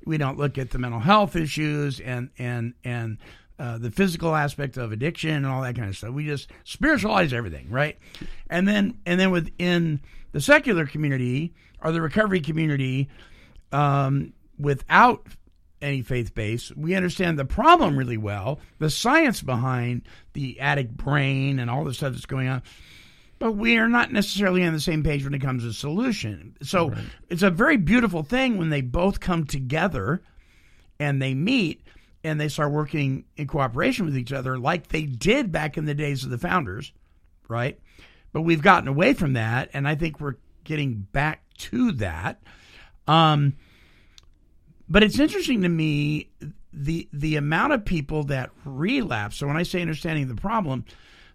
[0.06, 3.18] We don't look at the mental health issues and and and
[3.58, 6.10] uh, the physical aspect of addiction and all that kind of stuff.
[6.10, 7.98] We just spiritualize everything, right?
[8.50, 10.00] And then and then within
[10.32, 13.08] the secular community or the recovery community,
[13.72, 15.26] um, without
[15.80, 21.58] any faith base, we understand the problem really well, the science behind the addict brain
[21.58, 22.62] and all the stuff that's going on
[23.38, 26.56] but we are not necessarily on the same page when it comes to solution.
[26.62, 26.94] So
[27.28, 30.22] it's a very beautiful thing when they both come together
[30.98, 31.82] and they meet
[32.24, 35.94] and they start working in cooperation with each other like they did back in the
[35.94, 36.92] days of the founders,
[37.48, 37.78] right?
[38.32, 42.42] But we've gotten away from that and I think we're getting back to that.
[43.06, 43.54] Um
[44.88, 46.30] but it's interesting to me
[46.72, 49.36] the the amount of people that relapse.
[49.36, 50.84] So when I say understanding the problem,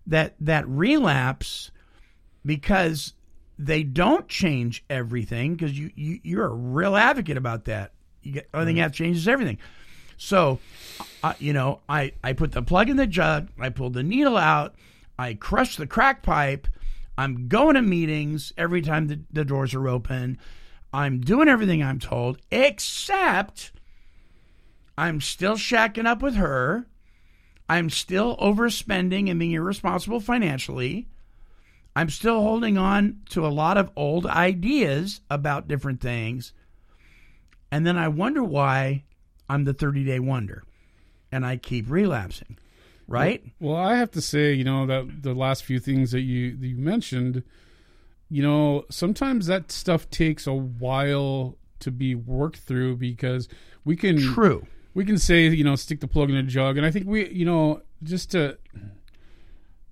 [0.08, 1.72] that that relapse
[2.46, 3.14] because
[3.58, 7.94] they don't change everything because you, you you're a real advocate about that.
[8.22, 9.58] You get only thing you have to change is everything.
[10.20, 10.60] So,
[11.24, 14.38] uh, you know, I I put the plug in the jug, I pulled the needle
[14.38, 14.76] out,
[15.18, 16.68] I crushed the crack pipe.
[17.18, 20.38] I'm going to meetings every time the, the doors are open.
[20.94, 23.72] I'm doing everything I'm told, except
[24.98, 26.86] I'm still shacking up with her.
[27.68, 31.08] I'm still overspending and being irresponsible financially.
[31.96, 36.54] I'm still holding on to a lot of old ideas about different things.
[37.72, 39.04] And then I wonder why
[39.50, 40.64] I'm the 30 day wonder
[41.32, 42.58] and I keep relapsing.
[43.08, 43.44] Right?
[43.60, 46.68] Well, I have to say, you know, that the last few things that you that
[46.68, 47.42] you mentioned,
[48.30, 53.48] you know, sometimes that stuff takes a while to be worked through because
[53.84, 54.68] we can True.
[54.94, 57.28] we can say, you know, stick the plug in a jug, and I think we,
[57.30, 58.60] you know, just to,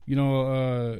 [0.05, 0.97] you know, uh,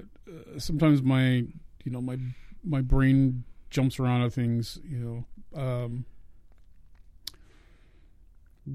[0.58, 1.46] sometimes my,
[1.84, 2.18] you know, my
[2.64, 4.80] my brain jumps around at things.
[4.84, 6.06] You know, um,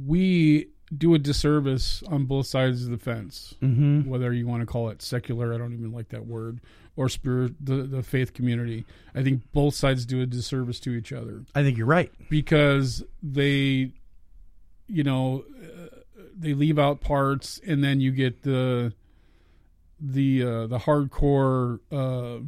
[0.06, 3.54] we do a disservice on both sides of the fence.
[3.62, 4.08] Mm-hmm.
[4.08, 6.60] Whether you want to call it secular, I don't even like that word,
[6.96, 8.84] or spirit, the the faith community.
[9.14, 12.12] I think both sides do a disservice to each other I think you're right.
[12.28, 13.92] because they,
[14.86, 15.96] you know, uh,
[16.36, 18.92] they leave out parts, and then you get the
[20.00, 21.80] the uh, the hardcore.
[21.90, 22.40] Uh,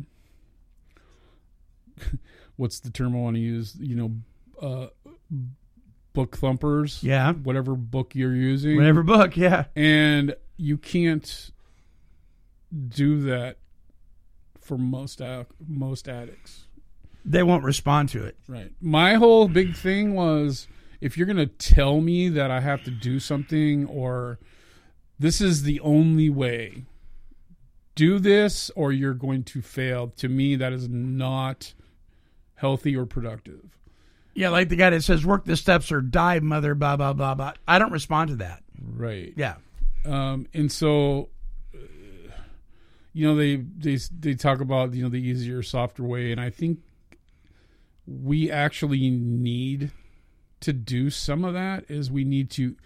[2.56, 3.76] what's the term I want to use?
[3.78, 4.12] You know,
[4.60, 4.86] uh,
[6.14, 7.02] book thumpers.
[7.02, 7.32] Yeah.
[7.32, 8.76] whatever book you're using.
[8.76, 9.66] Whatever book, yeah.
[9.76, 11.50] and you can't
[12.88, 13.58] do that
[14.60, 16.66] for most al- most addicts.
[17.24, 18.36] They won't respond to it.
[18.48, 18.72] Right.
[18.80, 20.68] My whole big thing was
[21.00, 24.38] if you're going to tell me that I have to do something or
[25.18, 26.84] this is the only way,
[27.94, 30.08] do this or you're going to fail.
[30.16, 31.74] To me, that is not
[32.56, 33.78] healthy or productive.
[34.34, 37.34] Yeah, like the guy that says, work the steps or die, mother, blah, blah, blah,
[37.34, 37.52] blah.
[37.68, 38.62] I don't respond to that.
[38.82, 39.32] Right.
[39.36, 39.56] Yeah.
[40.04, 41.28] Um, and so,
[41.74, 41.78] uh,
[43.12, 46.50] you know, they they they talk about you know the easier, softer way, and I
[46.50, 46.80] think
[48.06, 49.92] we actually need
[50.60, 51.84] to do some of that.
[51.88, 52.76] Is we need to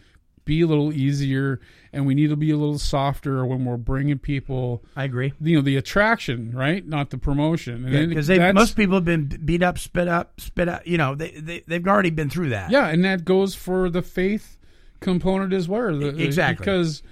[0.48, 1.60] be a little easier,
[1.92, 4.82] and we need to be a little softer when we're bringing people.
[4.96, 5.34] I agree.
[5.40, 7.84] You know, the attraction, right, not the promotion.
[8.08, 10.86] Because that's- most people have been beat up, spit up, spit up.
[10.86, 12.70] You know, they, they, they've already been through that.
[12.70, 14.56] Yeah, and that goes for the faith
[15.00, 16.02] component as well.
[16.02, 16.64] Exactly.
[16.64, 17.02] because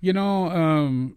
[0.00, 0.50] you know.
[0.50, 1.16] um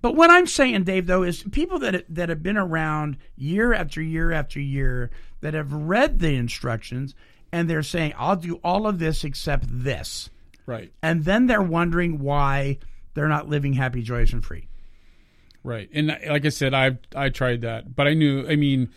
[0.00, 4.00] But what I'm saying, Dave, though, is people that that have been around year after
[4.02, 5.10] year after year
[5.42, 7.14] that have read the instructions
[7.52, 10.30] and they're saying, "I'll do all of this except this,"
[10.66, 10.92] Right.
[11.02, 12.78] and then they're wondering why
[13.14, 14.68] they're not living happy, joyous, and free.
[15.64, 15.88] Right.
[15.92, 18.46] And like I said, I I tried that, but I knew.
[18.48, 18.90] I mean,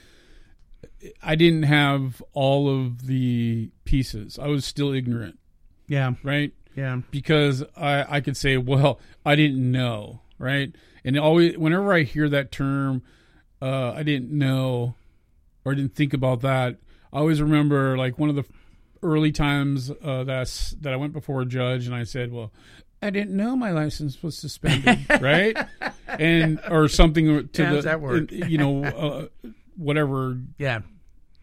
[1.22, 4.40] I didn't have all of the pieces.
[4.40, 5.38] I was still ignorant,
[5.88, 6.52] Yeah, right?
[6.76, 10.74] yeah, Because I I could say, well, I didn't know, right?
[11.04, 13.04] And always, whenever I hear that term,
[13.62, 14.96] uh, I didn't know,
[15.64, 16.78] or I didn't think about that.
[17.14, 18.46] I always remember like one of the
[19.06, 20.46] early times uh, that I
[20.82, 22.52] that I went before a judge and I said, well.
[23.02, 25.56] I didn't know my license was suspended, right?
[26.08, 28.32] And or something to the that work?
[28.32, 29.28] you know uh,
[29.78, 30.80] whatever yeah.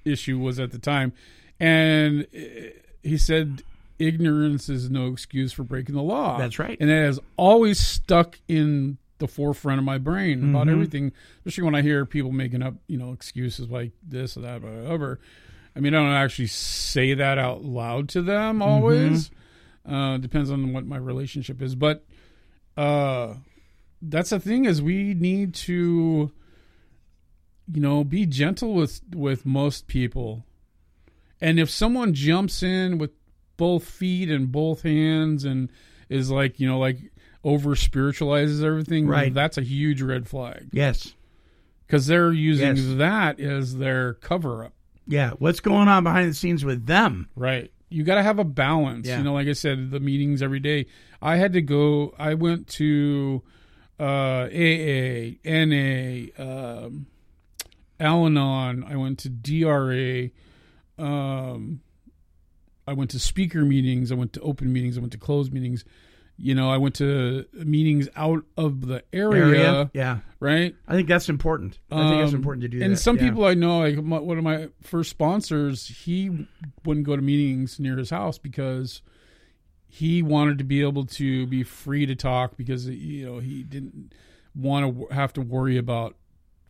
[0.04, 1.12] issue was at the time,
[1.60, 2.70] and uh,
[3.04, 3.62] he said
[4.00, 6.36] ignorance is no excuse for breaking the law.
[6.38, 6.76] That's right.
[6.80, 10.70] and that has always stuck in the forefront of my brain about Mm-hmm.
[10.74, 11.12] everything.
[11.40, 14.82] Especially when I hear people making up you know excuses like this or that, or
[14.82, 15.20] whatever.
[15.74, 18.62] I mean, I don't actually say that out loud to them Mm-hmm.
[18.62, 19.30] always.
[19.88, 22.04] Uh, depends on what my relationship is, but
[22.76, 23.34] uh,
[24.00, 26.30] that's the thing is we need to
[27.72, 30.44] you know be gentle with with most people
[31.40, 33.12] and if someone jumps in with
[33.56, 35.70] both feet and both hands and
[36.08, 36.98] is like you know like
[37.44, 39.32] over spiritualizes everything Right.
[39.32, 41.14] that's a huge red flag Yes.
[41.86, 42.96] because they're using Yes.
[42.98, 44.74] that as their cover up
[45.06, 45.30] Yeah.
[45.38, 47.28] What's going on behind the scenes with them?
[47.36, 47.72] Right.
[47.88, 49.06] You got to have a balance.
[49.06, 49.18] Yeah.
[49.18, 50.86] You know, like I said, the meetings every day.
[51.20, 52.14] I had to go.
[52.18, 53.42] I went to
[54.00, 57.06] uh, AA, NA, um,
[58.00, 58.84] Al-Anon.
[58.84, 60.30] I went to DRA.
[60.98, 61.80] Um,
[62.86, 64.10] I went to speaker meetings.
[64.10, 64.96] I went to open meetings.
[64.96, 65.84] I went to closed meetings.
[66.44, 69.88] You know, I went to meetings out of the area.
[69.94, 70.18] Yeah.
[70.40, 70.74] Right.
[70.88, 71.78] I think that's important.
[71.88, 72.84] I think it's Um, important to do that.
[72.84, 73.22] And some yeah.
[73.28, 76.48] people I know, like my, one of my first sponsors, he
[76.84, 79.02] wouldn't go to meetings near his house because
[79.86, 84.12] he wanted to be able to be free to talk because you know he didn't
[84.54, 86.16] want to have to worry about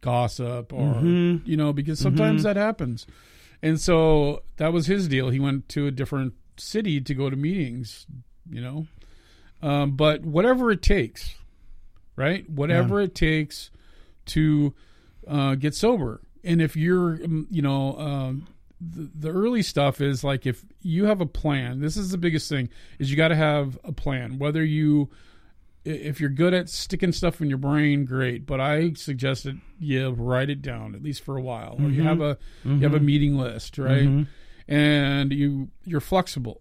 [0.02, 1.48] gossip or Mm-hmm.
[1.48, 3.06] you know because sometimes that happens.
[3.62, 5.30] And so that was his deal.
[5.30, 8.06] He went to a different city to go to meetings,
[8.50, 8.86] you know.
[9.62, 11.34] Um, but whatever it takes,
[12.16, 12.48] right?
[12.50, 13.70] Whatever it takes
[14.26, 14.74] to
[15.26, 16.20] uh, get sober.
[16.44, 18.48] And if you're, um, you know, um,
[18.80, 21.80] the, the early stuff is like if you have a plan.
[21.80, 24.38] This is the biggest thing: is you got to have a plan.
[24.38, 25.08] Whether you,
[25.84, 28.44] if you're good at sticking stuff in your brain, great.
[28.44, 32.20] But I suggested you write it down at least for a while, or you have
[32.20, 34.08] a you have a meeting list, right?
[34.66, 36.60] And you you're flexible,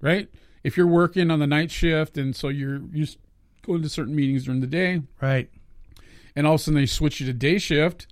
[0.00, 0.28] right?
[0.68, 3.16] If you're working on the night shift, and so you're you s-
[3.62, 5.48] going to certain meetings during the day, right.
[6.36, 8.06] and all of a sudden they switch you to day shift,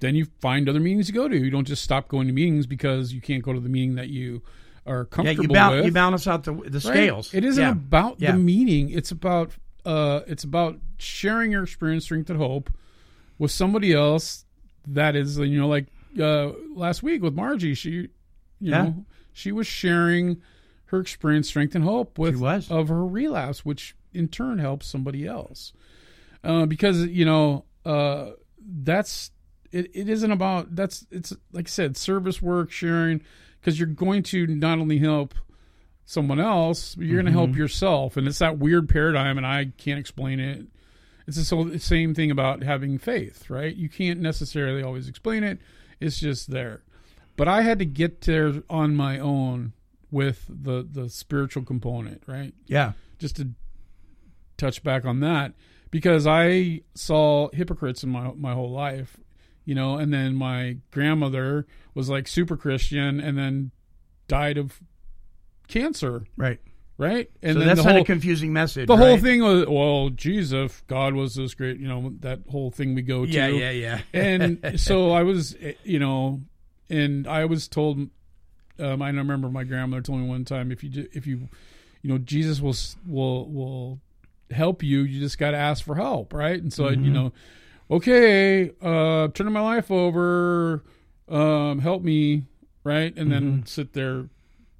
[0.00, 1.36] then you find other meetings to go to.
[1.36, 4.08] You don't just stop going to meetings because you can't go to the meeting that
[4.08, 4.42] you
[4.86, 5.84] are Yeah, comfortable you, bal- with.
[5.86, 6.82] you balance out the the right?
[6.82, 7.34] scales.
[7.34, 7.70] It isn't Yeah.
[7.72, 8.32] about Yeah.
[8.32, 8.90] the meeting.
[8.90, 9.52] It's about
[9.84, 12.70] uh, it's about sharing your experience, strength, and hope
[13.38, 14.44] with somebody else.
[14.86, 15.86] That is, you know, like
[16.18, 17.74] uh, last week with Margie.
[17.74, 18.08] She, you
[18.60, 18.82] Yeah.
[18.82, 20.40] know, she was sharing
[20.88, 25.72] her experience, strength, and hope with of her relapse, which in turn helps somebody else.
[26.42, 28.30] Uh, because you know, uh,
[28.60, 29.30] that's
[29.70, 33.22] it, it isn't about that's it's like I said, service work, sharing,
[33.60, 35.34] because you're going to not only help
[36.06, 40.00] someone else, you're going to help yourself, and it's that weird paradigm, and I can't
[40.00, 40.66] explain it.
[41.26, 43.76] It's the same thing about having faith, right?
[43.76, 45.58] You can't necessarily always explain it.
[46.00, 46.82] It's just there.
[47.36, 49.74] But I had to get there on my own
[50.10, 52.54] with the the spiritual component, right?
[52.66, 52.92] Yeah.
[53.18, 53.50] Just to
[54.56, 55.52] touch back on that
[55.90, 59.18] because I saw hypocrites in my my whole life,
[59.64, 63.70] you know, and then my grandmother was like super Christian and then
[64.28, 64.80] died of
[65.68, 66.60] cancer, Right.
[66.96, 67.30] right?
[67.42, 68.86] And so that's the not whole, a confusing message.
[68.88, 72.94] the whole thing was well, Jesus, God was this great, you know, that whole thing
[72.94, 73.30] we go to.
[73.30, 74.00] Yeah, yeah, yeah.
[74.12, 76.42] and so I was, eh, you know,
[76.88, 78.08] and I was told.
[78.80, 81.48] Um, I remember my grandmother told me one time, if you if you,
[82.02, 82.74] you know, Jesus will
[83.06, 84.00] will will
[84.50, 85.00] help you.
[85.02, 86.60] You just got to ask for help, right?
[86.60, 87.04] And so I, Mm-hmm.
[87.04, 87.32] you know,
[87.90, 90.84] okay, uh, turning my life over,
[91.28, 92.44] um, help me,
[92.84, 93.14] right?
[93.16, 93.66] And then Mm-hmm.
[93.66, 94.28] sit there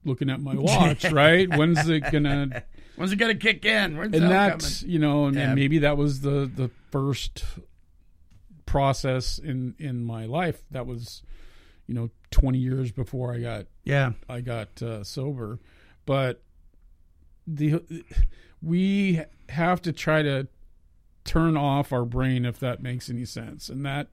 [0.04, 1.50] looking at my watch, right?
[1.50, 2.50] When's it gonna?
[2.96, 3.96] When's it gonna kick in?
[3.96, 4.90] When's and that that's coming?
[4.92, 7.44] you know and, and maybe that was the the first
[8.66, 11.22] process in in my life that was
[11.88, 14.12] you know 20 years before i got Yeah.
[14.28, 15.58] i got uh, sober.
[16.06, 16.42] But
[17.46, 17.82] the
[18.62, 20.48] we have to try to
[21.24, 23.68] turn off our brain if that makes any sense.
[23.68, 24.08] And that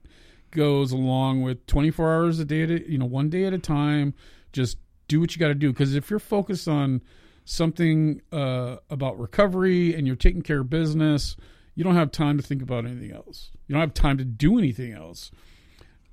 [0.50, 3.58] goes along with 24 hours a day at a, you know one day at a
[3.58, 4.14] time.
[4.52, 5.72] Just do what you got to do.
[5.72, 7.02] Because if you're focused on
[7.44, 11.36] something uh, about recovery and you're taking care of business
[11.76, 13.50] you don't have time to think about anything else.
[13.66, 15.30] You don't have time to do anything else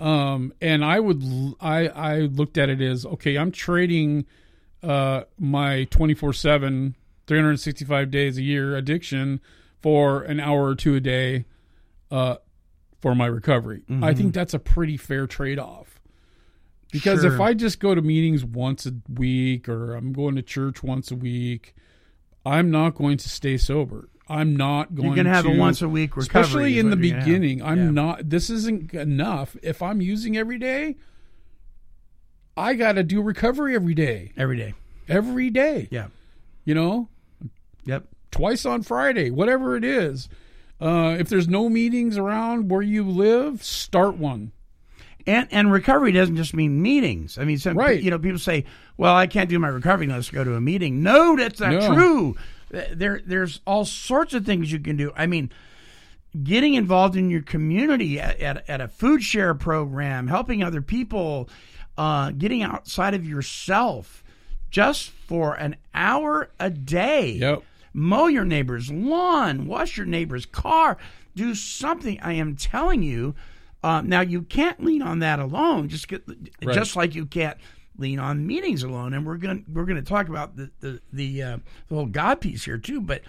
[0.04, 1.24] um, and i would
[1.62, 4.26] I I looked at it as okay i'm trading
[4.84, 6.96] uh, my 24 7
[7.26, 9.40] 365 days a year addiction
[9.82, 11.46] for an hour or two a day
[12.12, 12.36] uh,
[13.02, 13.82] for my recovery.
[14.02, 16.00] I think that's a pretty fair trade-off.
[16.92, 17.34] Because Sure.
[17.34, 21.10] if i just go to meetings once a week or i'm going to church once
[21.12, 21.74] a week
[22.46, 25.82] i'm not going to stay sober i'm not going You're gonna have to a once
[25.82, 26.42] a week recovery.
[26.42, 27.92] especially in the beginning i'm Yeah.
[27.92, 30.96] not this isn't enough if i'm using every day
[32.56, 34.74] i got to do recovery every day every day.
[35.08, 36.08] every day Yeah.
[36.66, 37.10] you know
[37.86, 38.06] Yep.
[38.32, 40.30] twice on friday whatever it is
[40.82, 44.52] uh, if there's no meetings around where you live start one
[45.26, 47.38] And and recovery doesn't just mean meetings.
[47.38, 48.04] I mean, some Right.
[48.04, 48.66] you know people say,
[48.98, 51.72] "Well, I can't do my recovery unless I go to a meeting." No, that's not
[51.72, 51.94] No.
[51.96, 52.36] true.
[52.74, 55.12] There there's all sorts of things you can do.
[55.16, 55.52] I mean,
[56.44, 61.50] getting involved in your community at, at, at a food share program, helping other people,
[61.98, 64.24] uh, getting outside of yourself
[64.72, 67.34] just for an hour a day.
[67.34, 67.64] Yep.
[67.94, 70.98] Mow your neighbor's lawn, wash your neighbor's car,
[71.36, 72.20] do something.
[72.22, 73.36] I am telling you.
[73.84, 75.90] Uh, now you can't lean on that alone.
[75.90, 76.24] Just get,
[76.64, 76.74] Right.
[76.74, 77.58] just like you can't
[77.98, 79.14] lean on meetings alone.
[79.14, 82.06] And we're going to we're going to talk about the the the, uh, the whole
[82.06, 83.02] God piece here too.
[83.02, 83.22] But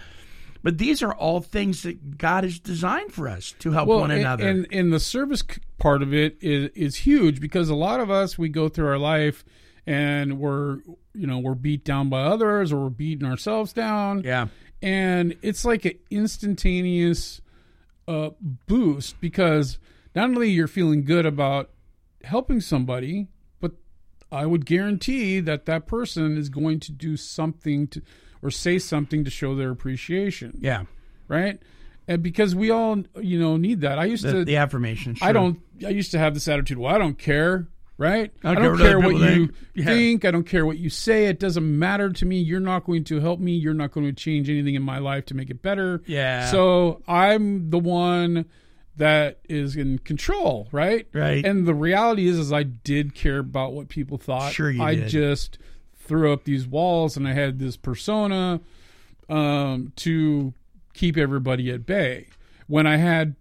[0.63, 4.21] but these are all things that God has designed for us to help one and,
[4.21, 4.47] another.
[4.47, 5.43] and and the service
[5.77, 8.97] part of it is is huge because a lot of us we go through our
[8.97, 9.45] life
[9.85, 10.79] and we're
[11.13, 14.47] you know we're beat down by others or we're beating ourselves down yeah,
[14.81, 17.41] and it's like an instantaneous
[18.07, 18.31] uh,
[18.67, 19.77] boost because
[20.15, 21.69] not only you're feeling good about
[22.23, 23.27] helping somebody,
[24.31, 28.01] I would guarantee that that person is going to do something to
[28.41, 30.83] or say something to show their appreciation, yeah.
[31.27, 31.59] right?
[32.07, 33.97] And because we all you know need that.
[33.97, 35.17] I used The, to the affirmation.
[35.21, 35.59] I don't.
[35.83, 36.77] I used to have this attitude.
[36.77, 37.67] Well, I don't care,
[37.97, 38.31] right?
[38.43, 39.85] I I don't don't, care what you think.
[39.87, 40.25] Think.
[40.25, 41.25] I don't care what you say.
[41.25, 42.37] It doesn't matter to me.
[42.37, 43.53] You're not going to help me.
[43.53, 46.03] You're not going to change anything in my life to make it better.
[46.05, 46.51] Yeah.
[46.51, 48.45] So I'm the one
[48.97, 51.07] that is in control, right?
[51.13, 51.45] Right.
[51.45, 54.53] And the reality is, is I did care about what people thought.
[54.53, 55.09] Sure you I did.
[55.09, 55.57] just
[55.97, 58.61] threw up these walls, and I had this persona
[59.27, 60.53] um, to
[60.93, 62.27] keep everybody at bay.
[62.67, 63.35] When I had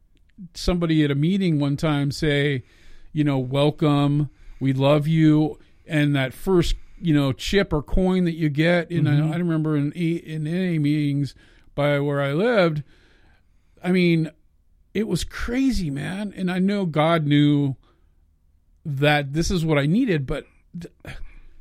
[0.54, 2.64] somebody at a meeting one time say,
[3.12, 4.30] you know, welcome,
[4.60, 9.04] we love you, and that first, you know, chip or coin that you get in,
[9.04, 9.30] Mm-hmm.
[9.32, 11.34] I, I remember in in AA meetings
[11.74, 12.82] by where I lived.
[13.82, 14.30] I mean,
[14.94, 17.76] it was crazy, man, and I know God knew
[18.86, 20.46] that this is what I needed, but
[20.80, 20.94] th-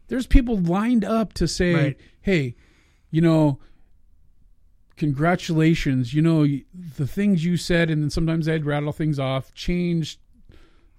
[0.08, 1.98] there's people lined up to say, Right.
[2.22, 2.56] "Hey,
[3.12, 3.60] you know,
[4.96, 6.14] congratulations.
[6.14, 6.46] You know,
[6.98, 10.20] the things you said, and then sometimes I'd rattle things off, changed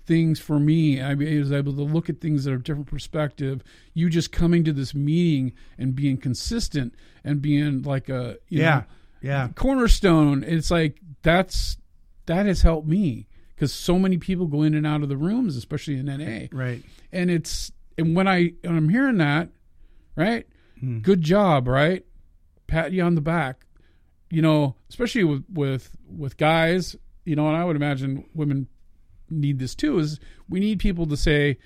[0.07, 1.01] things for me.
[1.01, 3.63] I was able to look at things that a different perspective.
[3.95, 8.75] You just coming to this meeting and being consistent and being like a you Yeah.
[8.75, 8.85] know,
[9.23, 9.49] Yeah.
[9.55, 10.45] cornerstone.
[10.45, 11.79] It's like that's
[12.27, 15.57] that has helped me because so many people go in and out of the rooms,
[15.57, 16.83] especially in NA Right.
[17.13, 19.49] and it's and when I when I'm hearing that,
[20.17, 20.47] right?
[20.81, 20.99] Hmm.
[21.01, 22.05] Good job, right?
[22.67, 23.67] Pat you on the back.
[24.31, 28.67] You know, especially with with with guys, you know, and I would imagine women
[29.31, 29.99] need this too.
[29.99, 30.19] Is
[30.49, 31.59] we need people to say,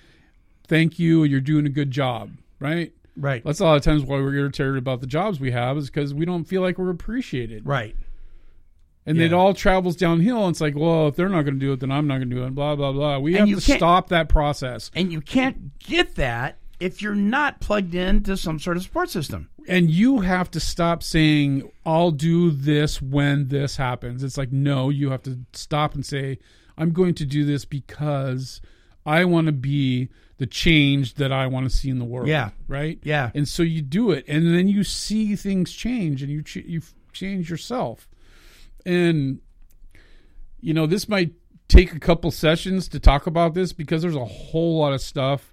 [0.66, 2.92] "Thank you, you're doing a good job," right?
[3.16, 3.42] Right.
[3.42, 6.12] That's a lot of times why we're irritated about the jobs we have is because
[6.14, 7.96] we don't feel like we're appreciated, Right.
[9.08, 10.44] And it all travels downhill.
[10.46, 12.30] And it's like, well, if they're not going to do it, then I'm not going
[12.30, 12.54] to do it.
[12.54, 13.18] Blah blah blah.
[13.18, 14.90] We And have to stop that process.
[14.94, 19.48] And you can't get that if you're not plugged into some sort of support system.
[19.66, 24.88] and you have to stop saying i'll do this when this happens it's like no
[24.88, 26.38] you have to stop and say
[26.78, 28.60] i'm going to do this because
[29.04, 32.50] i want to be the change that i want to see in the world Yeah.
[32.68, 33.30] right Yeah.
[33.34, 36.80] and so you do it and then you see things change and you ch- you
[37.12, 38.07] change yourself
[38.88, 39.40] and
[40.60, 41.32] you know this might
[41.68, 45.52] take a couple sessions to talk about this because there's a whole lot of stuff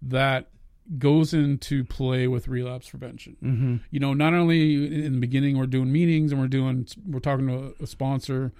[0.00, 0.48] that
[0.96, 3.36] goes into play with relapse prevention.
[3.42, 3.76] Mm-hmm.
[3.90, 7.48] You know, not only in the beginning we're doing meetings and we're doing we're talking
[7.48, 8.52] to a sponsor,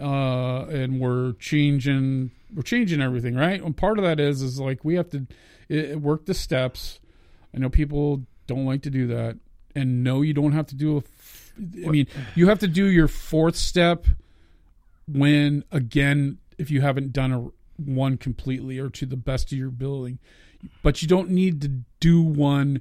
[0.00, 3.62] uh, and we're changing we're changing everything, right?
[3.62, 5.26] And part of that is is like we have to
[5.68, 7.00] it, work the steps.
[7.54, 9.36] I know people don't like to do that,
[9.74, 11.02] and no, you don't have to do a.
[11.58, 14.06] I mean, you have to do your fourth step
[15.08, 19.68] when again if you haven't done a one completely or to the best of your
[19.68, 20.18] ability.
[20.82, 21.68] But you don't need to
[22.00, 22.80] do one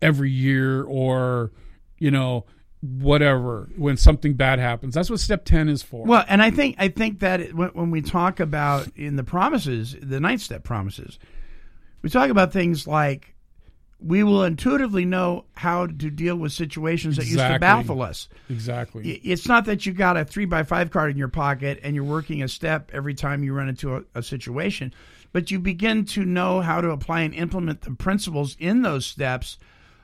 [0.00, 1.52] every year or
[1.98, 2.46] you know
[2.80, 4.94] whatever when something bad happens.
[4.94, 6.04] That's what step 10 is for.
[6.04, 10.20] Well, and I think I think that when we talk about in the promises, the
[10.20, 11.18] ninth step promises,
[12.02, 13.31] we talk about things like
[14.04, 18.28] we will intuitively know how to deal with situations that used to baffle us.
[18.50, 21.94] exactly It's not that you got a three by five card in your pocket and
[21.94, 24.92] you're working a step every time you run into a, a situation,
[25.32, 29.58] but you begin to know how to apply and implement the principles in those steps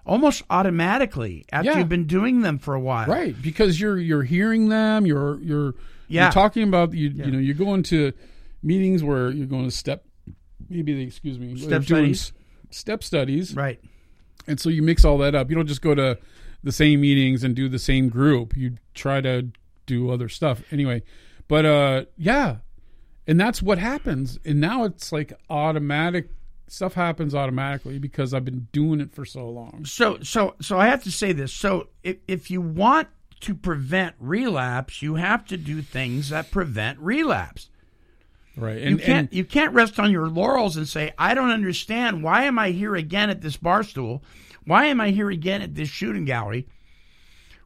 [0.07, 1.79] almost automatically after Yeah.
[1.79, 3.07] you've been doing them for a while.
[3.09, 5.75] right because you're you're hearing them you're you're
[6.09, 6.25] Yeah.
[6.25, 8.13] you're talking about you you know you're going to
[8.63, 10.05] meetings where you're going to step
[10.71, 12.33] maybe they excuse me Step studies.
[12.71, 13.81] Step studies Right.
[14.47, 15.51] And so you mix all that up.
[15.51, 16.19] You don't just go to
[16.65, 18.57] the same meetings and do the same group.
[18.57, 19.51] You try to
[19.87, 21.03] do other stuff anyway.
[21.47, 22.57] But uh yeah.
[23.27, 24.39] And that's what happens.
[24.45, 26.31] And now it's like automatic
[26.67, 29.85] stuff happens automatically because I've been doing it for so long.
[29.85, 31.53] So so so I have to say this.
[31.53, 33.09] So if if you want
[33.41, 37.69] to prevent relapse, you have to do things that prevent relapse.
[38.59, 38.81] Right.
[38.81, 42.23] You can't and you can't rest on your laurels and say, I don't understand.
[42.23, 44.23] Why am I here again at this bar stool?
[44.65, 46.67] Why am I here again at this shooting gallery?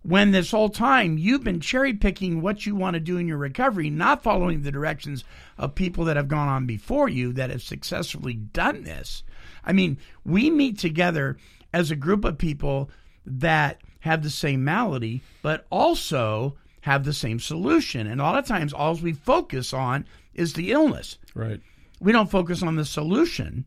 [0.02, 3.38] When this whole time you've been cherry picking what you want to do in your
[3.38, 5.24] recovery, not following the directions
[5.56, 9.22] of people that have gone on before you that have successfully done this.
[9.64, 11.38] I mean, we meet together
[11.72, 12.90] as a group of people
[13.24, 18.08] that have the same malady, but also have the same solution.
[18.08, 20.04] And a lot of times, all we focus on
[20.34, 21.18] is the illness.
[21.34, 21.60] right.
[22.00, 23.64] We don't focus on the solution,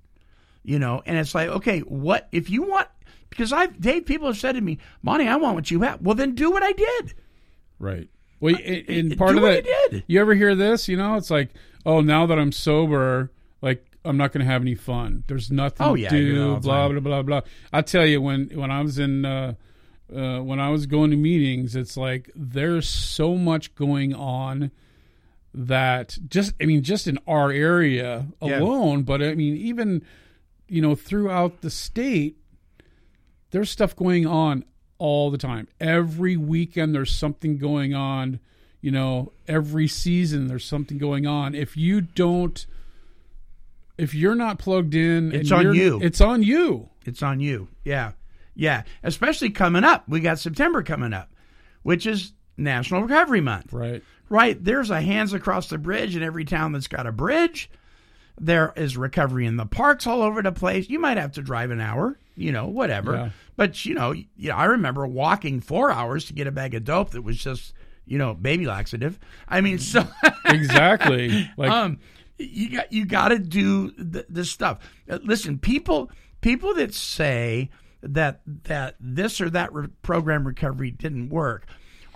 [0.64, 1.02] you know.
[1.06, 2.88] And it's like, okay, what if you want?
[3.30, 6.02] Because I've Dave, people have said to me, Monty, I want what you have.
[6.02, 7.14] Well, then do what I did.
[7.80, 8.10] Right.
[8.42, 10.04] Well, and, and do part of what that, did.
[10.08, 10.88] you ever hear this?
[10.90, 11.50] You know, it's like,
[11.86, 15.24] oh, now that I'm sober, like I'm not going to have any fun.
[15.28, 16.56] There's nothing Oh, to yeah, I do that all do.
[16.56, 17.42] the Blah blah blah blah.
[17.72, 19.54] I tell you, when when I was in, uh,
[20.14, 24.72] uh, when I was going to meetings, it's like there's so much going on
[25.58, 28.60] that just, I mean, just in our area Yeah.
[28.60, 30.04] alone, but I mean, even
[30.68, 32.38] you know, throughout the state,
[33.52, 34.66] there's stuff going on
[34.98, 35.68] all the time.
[35.80, 38.40] Every weekend there's something going on,
[38.82, 41.54] you know, every season there's something going on.
[41.56, 42.66] If you don't
[43.98, 46.02] if you're not plugged in, It's on you.
[46.02, 46.90] It's on you.
[47.06, 47.70] It's on you.
[47.86, 48.12] Yeah.
[48.54, 48.84] Yeah.
[49.04, 50.04] Especially coming up.
[50.10, 51.32] We got September coming up,
[51.84, 53.74] which is National Recovery Month.
[53.74, 54.04] Right.
[54.30, 54.62] Right.
[54.64, 57.70] There's a hands across the bridge in every town that's got a bridge.
[58.40, 60.90] There is recovery in the parks all over the place.
[60.90, 63.14] You might have to drive an hour, you know, whatever.
[63.14, 63.30] Yeah.
[63.56, 66.84] But you know, you know, I remember walking four hours to get a bag of
[66.84, 67.74] dope that was just,
[68.06, 69.20] you know, baby laxative.
[69.48, 70.06] I mean, so
[70.46, 71.50] Exactly.
[71.58, 72.00] Like um,
[72.38, 74.80] you got you got to do the, this stuff.
[75.10, 77.70] Uh, listen, people people that say
[78.02, 81.68] that that this or that re- program recovery didn't work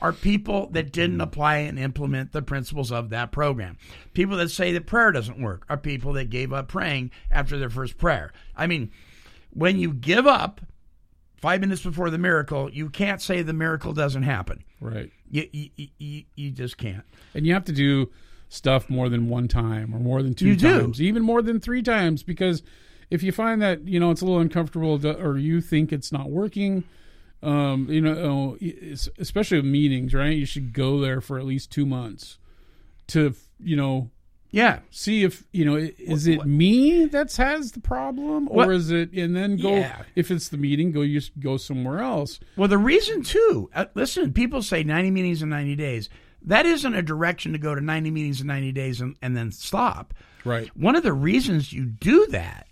[0.02, 3.78] are people that didn't apply and implement the principles of that program.
[4.14, 7.70] People that say that prayer doesn't work are people that gave up praying after their
[7.70, 8.32] first prayer.
[8.56, 8.91] I mean,
[9.52, 10.62] when you give up
[11.38, 14.64] five minutes before the miracle, you can't say the miracle doesn't happen.
[14.80, 15.12] Right.
[15.30, 17.04] You, you, you, you just can't.
[17.34, 18.10] And you have to do
[18.50, 20.80] stuff more than one time or more than two You do.
[20.80, 22.64] times, even more than three times, because
[23.10, 26.12] if you find that you know it's a little uncomfortable to, or you think it's
[26.12, 26.84] not working,
[27.42, 28.58] um, you know,
[29.18, 30.36] especially with meetings, right?
[30.36, 32.38] You should go there for at least two months
[33.08, 34.10] to you know
[34.52, 34.80] Yeah.
[34.92, 39.12] see if you know is it me that has the problem or What- is it
[39.14, 40.04] and then go Yeah.
[40.16, 44.32] if it's the meeting go you go somewhere else Well, the reason too, uh, listen,
[44.34, 46.10] people say 90 meetings in 90 days.
[46.42, 49.52] That isn't a direction to go to 90 meetings in 90 days and, and then
[49.52, 50.14] stop.
[50.46, 52.68] right One of the reasons you do that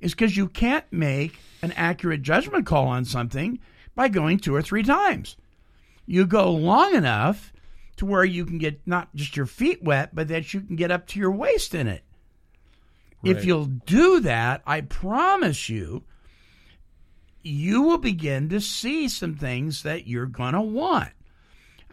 [0.00, 3.58] is because you can't make an accurate judgment call on something
[3.96, 5.36] by going two or three times.
[6.06, 7.52] You go long enough
[7.96, 10.92] to where you can get not just your feet wet, but that you can get
[10.92, 12.04] up to your waist in it.
[13.24, 16.04] If you'll do that, I promise you,
[17.42, 21.10] you will begin to see some things that you're going to want.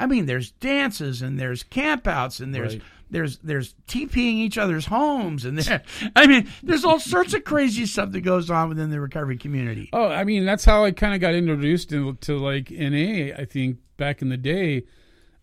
[0.03, 2.83] I mean, there's dances and there's campouts and there's Right.
[3.09, 5.81] there's there's TPing each other's homes and there,
[6.15, 9.89] I mean, there's all sorts of crazy stuff that goes on within the recovery community.
[9.93, 13.33] Oh, I mean, that's how I kind of got introduced to, to like NA.
[13.37, 14.83] I think back in the day,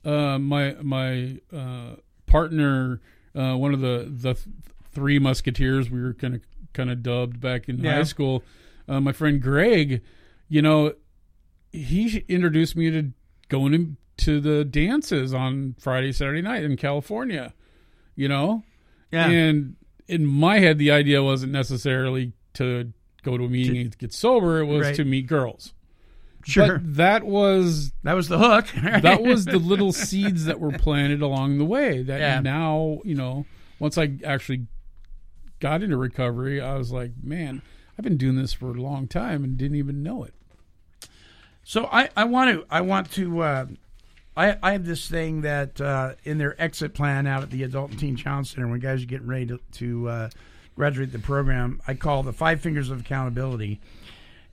[0.05, 1.97] uh, my my uh,
[2.27, 3.01] partner,
[3.35, 4.47] uh, one of the the th-
[4.93, 6.41] three musketeers, we were kind of
[6.73, 7.95] kind of dubbed back in Yeah.
[7.97, 8.43] high school.
[8.89, 10.03] Uh, my friend Greg,
[10.49, 10.95] you know,
[11.73, 13.11] he introduced me to
[13.49, 17.53] going to, to the dances on Friday, Saturday night in California.
[18.17, 18.65] You know,
[19.13, 19.77] and
[20.09, 22.93] in my head, the idea wasn't necessarily to
[23.23, 24.61] go to a meeting and get sober.
[24.61, 24.95] It was Right.
[24.97, 25.73] to meet girls.
[26.45, 26.79] sure.
[26.79, 28.67] But that was that was the hook.
[29.03, 32.03] that was the little seeds that were planted along the way.
[32.03, 32.41] That Yeah.
[32.41, 33.47] now, you know,
[33.79, 34.67] once I actually
[35.61, 37.61] got into recovery, I was like, man,
[37.99, 40.35] I've been doing this for a long time and didn't even know it.
[41.63, 43.67] So I, I want to I want to uh,
[44.41, 47.91] I I have this thing that uh, in their exit plan out at the Adult
[47.91, 50.31] and Teen Challenge Center when guys are getting ready to, to uh,
[50.75, 53.81] graduate the program, I call the five fingers of accountability.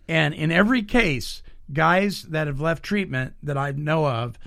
[0.09, 4.37] And in every case, guys that have left treatment that I know of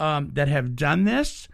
[0.00, 1.46] um, that have done this,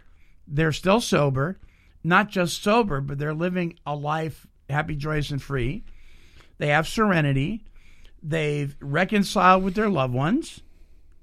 [0.47, 1.59] they're still sober,
[2.03, 5.83] not just sober, but they're living a life happy, joyous, and free.
[6.57, 7.65] They have serenity.
[8.23, 10.61] They've reconciled with their loved ones,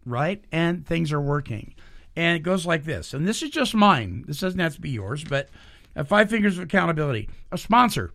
[0.06, 0.44] right?
[0.52, 1.74] And things are working.
[2.16, 3.12] And it goes like this.
[3.12, 4.24] And this is just mine.
[4.26, 5.48] This doesn't have to be yours, but
[5.96, 7.28] uh, five fingers of accountability.
[7.50, 8.12] A sponsor,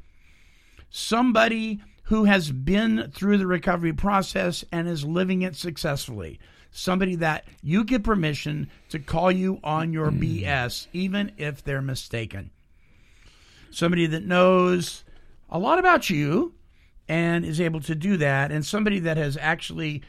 [0.90, 6.40] somebody who has been through the recovery process and is living it successfully.
[6.72, 12.52] Somebody that you get permission to call you on your BS, even if they're mistaken.
[13.72, 15.04] Somebody that knows
[15.50, 16.54] a lot about you
[17.08, 20.04] and is able to do that, and somebody that has actually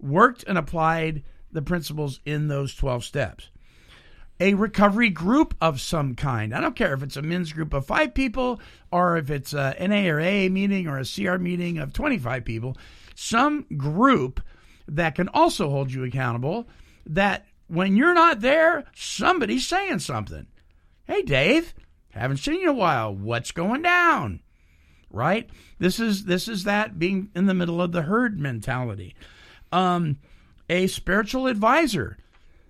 [0.00, 1.22] worked and applied
[1.56, 3.50] the principles in those 12 steps.
[4.38, 6.54] A recovery group of some kind.
[6.54, 8.60] I don't care if it's a men's group of five people
[8.92, 12.76] or if it's a NA or AA meeting or a CR meeting of 25 people.
[13.14, 14.42] Some group
[14.86, 16.68] that can also hold you accountable
[17.06, 20.46] that when you're not there, somebody's saying something.
[21.04, 21.74] Hey, Dave,
[22.10, 23.14] haven't seen you in a while.
[23.14, 24.40] What's going down?
[25.10, 25.48] right?
[25.78, 29.14] This is this is that being in the middle of the herd mentality.
[29.72, 30.18] Um,
[30.68, 32.16] a spiritual advisor,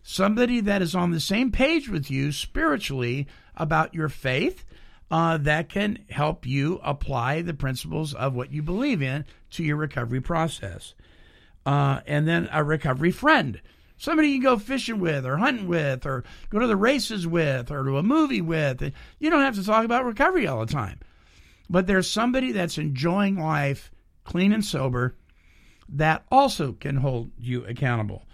[0.02, 3.26] somebody that is on the same page with you spiritually
[3.56, 4.64] about your faith,
[5.10, 9.76] uh, that can help you apply the principles of what you believe in to your
[9.76, 10.94] recovery process.
[11.64, 13.60] Uh, and then a recovery friend.
[13.96, 17.84] Somebody you go fishing with, or hunting with, or go to the races with, or
[17.84, 18.92] to a movie with.
[19.18, 21.00] You don't have to talk about recovery all the time
[21.68, 23.90] but there's somebody that's enjoying life
[24.24, 25.14] clean and sober
[25.90, 28.24] that also can hold you accountable.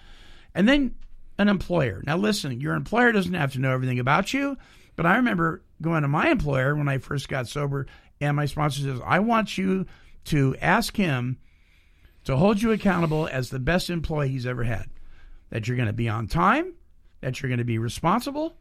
[0.55, 0.95] And then
[1.39, 2.03] an employer.
[2.07, 4.57] Now, listen, your employer doesn't have to know everything about you,
[4.97, 7.87] but I remember going to my employer when I first got sober,
[8.21, 9.87] and my sponsor says, I want you
[10.27, 11.39] to ask him
[12.25, 14.87] to hold you accountable as the best employee he's ever had.
[15.51, 16.75] That you're going to be on time,
[17.21, 18.55] that you're going to be responsible,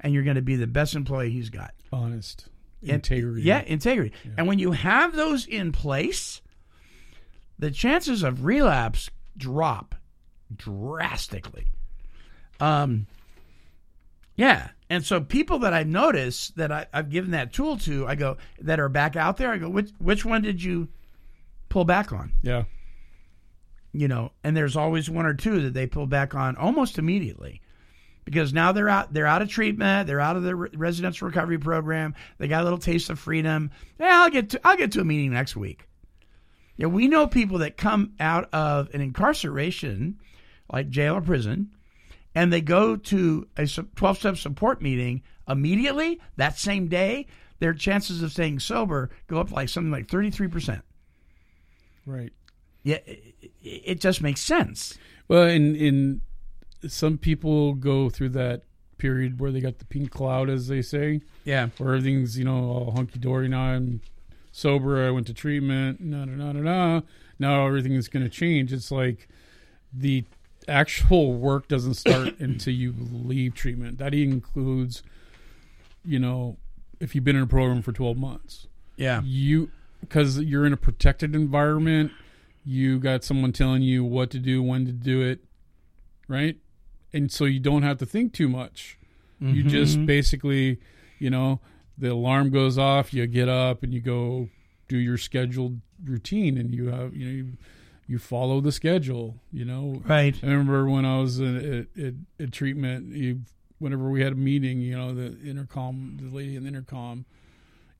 [0.00, 1.72] and you're going to be the best employee he's got.
[1.92, 2.48] Honest.
[2.82, 3.42] And- Integrity.
[3.42, 4.12] Yeah, integrity.
[4.36, 6.40] And when you have those in place,
[7.58, 9.94] the chances of relapse drop
[10.54, 11.66] drastically.
[12.60, 13.06] Um,
[14.36, 14.68] yeah.
[14.88, 18.36] And so people that I notice that I, I've given that tool to, I go,
[18.60, 20.88] that are back out there, I go, which, which one did you
[21.68, 22.32] pull back on?
[22.42, 22.64] Yeah.
[23.92, 27.60] you know, and there's always one or two that they pull back on almost immediately.
[28.24, 31.58] because now they're out they're out of treatment, they're out of the re- residential recovery
[31.58, 32.14] program.
[32.38, 33.70] They got a little taste of freedom.
[33.98, 35.88] Yeah, I'll get to I'll get to a meeting next week.
[36.76, 40.18] Yeah, we know people that come out of an incarceration,
[40.72, 41.70] like jail or prison,
[42.34, 47.26] and they go to a 12 step support meeting immediately that same day.
[47.58, 50.82] Their chances of staying sober go up like something like 33%.
[52.04, 52.32] Right.
[52.82, 54.98] Yeah, it, it just makes sense.
[55.28, 56.20] Well, in in
[56.86, 58.62] some people go through that
[58.98, 61.68] period where they got the pink cloud, as they say, Yeah.
[61.78, 63.48] where everything's you know all hunky dory.
[63.48, 64.02] Now I'm
[64.56, 65.06] sober.
[65.06, 66.00] I went to treatment.
[66.00, 67.02] No, no, no, no, no.
[67.38, 68.72] Now everything is going to change.
[68.72, 69.28] It's like
[69.92, 70.24] the
[70.68, 73.98] actual work doesn't start until you leave treatment.
[73.98, 75.02] That includes,
[76.04, 76.56] you know,
[77.00, 79.22] if you've been in a program for 12 months Yeah.
[79.24, 82.12] you because you're in a protected environment
[82.64, 85.40] you got someone telling you what to do when to do it
[86.28, 86.56] right
[87.12, 88.98] and so you don't have to think too much
[89.40, 90.06] you just mm-hmm.
[90.06, 90.80] basically
[91.18, 91.60] you know
[91.98, 94.48] the alarm goes off you get up and you go
[94.88, 97.52] do your scheduled routine and you have you know you,
[98.06, 100.36] you follow the schedule you know Right.
[100.42, 101.56] I remember when I was in,
[101.96, 103.40] at, at, at treatment, you,
[103.78, 107.24] whenever we had a meeting, you know, the intercom, the lady in the intercom,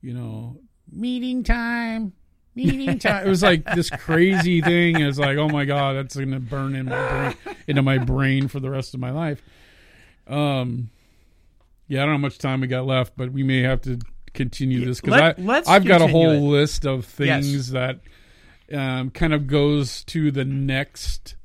[0.01, 0.57] you know,
[0.91, 2.13] meeting time,
[2.55, 3.25] meeting time.
[3.25, 5.01] it was like this crazy thing.
[5.01, 8.47] It's like, oh my god, that's going to burn in my brain, into my brain
[8.47, 9.41] for the rest of my life.
[10.27, 10.89] Um,
[11.87, 13.99] yeah, I don't know how much time we got left, but we may have to
[14.33, 16.39] continue this because let- I've got a whole it.
[16.39, 17.67] list of things Yes.
[17.69, 17.99] that
[18.71, 21.35] um, kind of goes to the next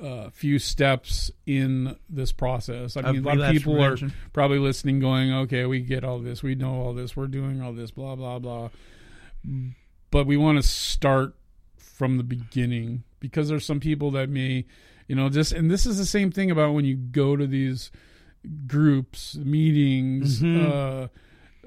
[0.00, 2.96] uh, few steps in this process.
[2.96, 3.96] I mean, a lot of people are
[4.32, 7.72] probably listening, going, "Okay, we get all this, we know all this, we're doing all
[7.72, 8.70] this, blah blah blah."
[10.10, 11.34] But we want to start
[11.78, 14.66] from the beginning because there's some people that may,
[15.08, 17.90] you know, just and this is the same thing about when you go to these
[18.66, 21.08] groups, meetings, uh,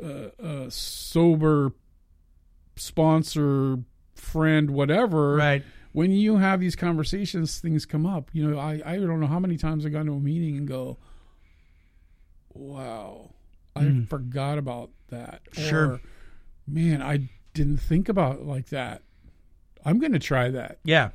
[0.02, 0.06] uh,
[0.42, 1.72] uh, sober
[2.76, 3.80] sponsor,
[4.16, 5.64] friend, whatever Right.
[5.94, 8.30] when you have these conversations, things come up.
[8.34, 10.68] You know, I, I don't know how many times I got to a meeting and
[10.68, 10.98] go,
[12.54, 13.32] wow,
[13.76, 15.42] I forgot about that.
[15.54, 15.86] Sure.
[15.94, 16.02] Or,
[16.68, 19.02] man, I didn't think about it like that.
[19.86, 20.80] I'm going to try that.
[20.84, 21.10] Yeah.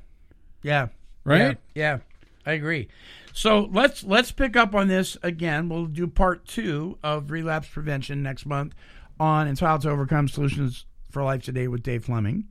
[0.62, 0.88] Yeah.
[1.24, 1.58] Right?
[1.74, 1.98] Yeah, yeah,
[2.44, 2.88] I agree.
[3.32, 5.68] So let's let's pick up on this again.
[5.68, 8.74] We'll do part two of relapse prevention next month
[9.18, 12.48] on Entitled to Overcome Solutions for Life Today with Dave Fleming.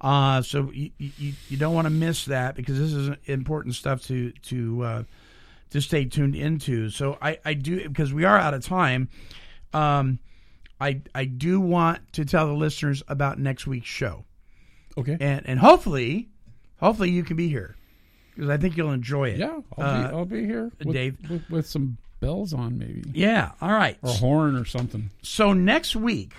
[0.00, 4.02] Uh, so you, you, you don't want to miss that because this is important stuff
[4.02, 5.02] to to uh,
[5.70, 6.90] to stay tuned into.
[6.90, 9.08] So I, I do because we are out of time.
[9.72, 10.18] Um,
[10.80, 14.24] I I do want to tell the listeners about next week's show
[14.96, 15.16] Okay.
[15.20, 16.28] and and hopefully,
[16.80, 17.74] hopefully you can be here
[18.38, 19.38] because I think you'll enjoy it.
[19.38, 21.16] yeah, I'll, Uh, be, I'll be here with, Dave.
[21.28, 23.02] with, with some bells on, maybe.
[23.12, 23.50] yeah.
[23.60, 23.98] All right.
[24.02, 25.10] Or a horn or something.
[25.22, 26.32] So next week,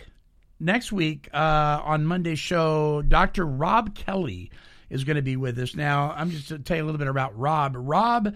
[0.61, 3.45] next week uh, on Monday's show, Dr.
[3.45, 4.49] Rob Kelly
[4.89, 5.75] is going to be with us.
[5.75, 7.73] Now, I'm just to tell you a little bit about Rob.
[7.77, 8.33] Rob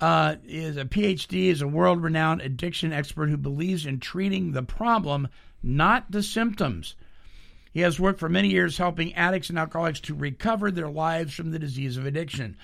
[0.00, 5.28] uh, is a PhD, is a world-renowned addiction expert who believes in treating the problem,
[5.62, 6.94] not the symptoms.
[7.72, 11.52] He has worked for many years helping addicts and alcoholics to recover their lives from
[11.52, 12.56] the disease of addiction.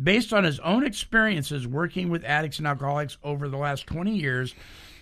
[0.00, 4.54] Based on his own experiences working with addicts and alcoholics over the last 20 years,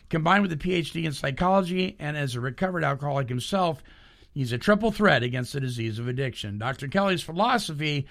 [0.09, 3.83] combined with a PhD in psychology and as a recovered alcoholic himself,
[4.35, 6.59] he's a triple threat against the disease of addiction.
[6.59, 6.89] Dr.
[6.89, 8.07] Kelly's philosophy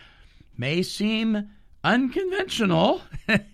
[0.57, 1.49] may seem
[1.83, 3.01] unconventional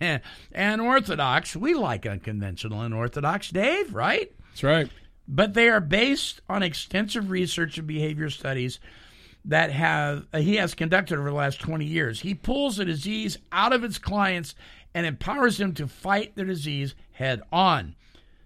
[0.52, 1.56] and orthodox.
[1.56, 4.32] We like unconventional and orthodox, Dave, right?
[4.50, 4.88] That's right.
[5.28, 8.78] but they are based on extensive research and behavior studies
[9.46, 12.20] that have uh, he has conducted over the last 20 years.
[12.20, 14.54] He pulls the disease out of its clients
[14.94, 17.94] and empowers them to fight the disease head on.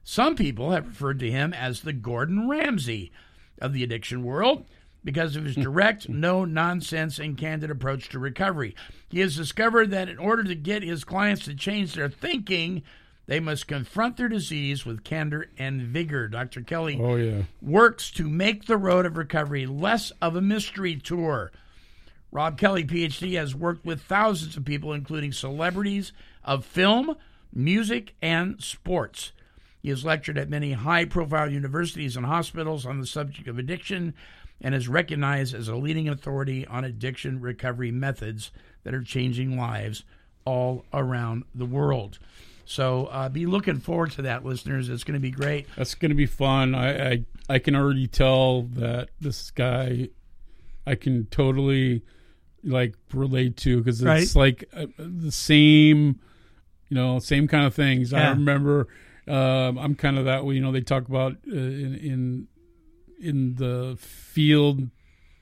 [0.05, 3.13] Some people have referred to him as the Gordon Ramsay
[3.61, 4.67] of the addiction world
[5.03, 8.75] because of his direct, no nonsense, and candid approach to recovery.
[9.09, 12.83] He has discovered that in order to get his clients to change their thinking,
[13.31, 16.27] they must confront their disease with candor and vigor.
[16.27, 16.63] Dr.
[16.63, 17.43] Kelly Oh, yeah.
[17.63, 21.53] works to make the road of recovery less of a mystery tour.
[22.33, 26.13] Rob Kelly, PhD, has worked with thousands of people, including celebrities
[26.43, 27.15] of film,
[27.55, 29.31] music, and sports.
[29.81, 34.13] He has lectured at many high profile universities and hospitals on the subject of addiction
[34.61, 38.51] and is recognized as a leading authority on addiction recovery methods
[38.83, 40.03] that are changing lives
[40.45, 42.19] all around the world.
[42.71, 44.89] So uh, be looking forward to that, listeners.
[44.89, 45.67] It's going to be great.
[45.77, 46.75] That's going to be fun.
[46.77, 50.11] I, I I can already tell that this guy,
[50.87, 52.03] I can totally
[52.63, 54.37] like relate to because it's Right.
[54.37, 56.21] like uh, the same
[56.91, 58.13] You know, same kind of things.
[58.13, 58.87] I remember.
[59.27, 60.55] Um, I'm kind of that way.
[60.55, 62.49] You know, they talk about uh, in in
[63.21, 64.91] in the field,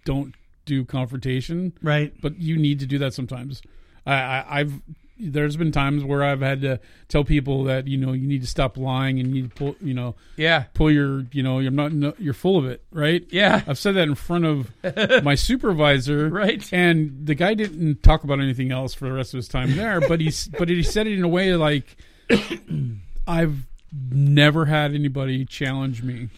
[0.07, 2.13] don't do confrontation, Right.
[2.23, 3.61] but you need to do that sometimes.
[4.07, 4.81] I, I, I've
[5.21, 8.47] there's been times where I've had to tell people that you know you need to
[8.47, 10.65] stop lying and you need to pull you know Yeah.
[10.75, 13.63] pull your you know you're not no, you're full of it right Yeah.
[13.67, 14.71] I've said that in front of
[15.25, 16.69] my supervisor Right.
[16.73, 20.01] and the guy didn't talk about anything else for the rest of his time there
[20.01, 21.97] but he's but he said it in a way like
[23.27, 23.67] I've
[24.11, 26.29] never had anybody challenge me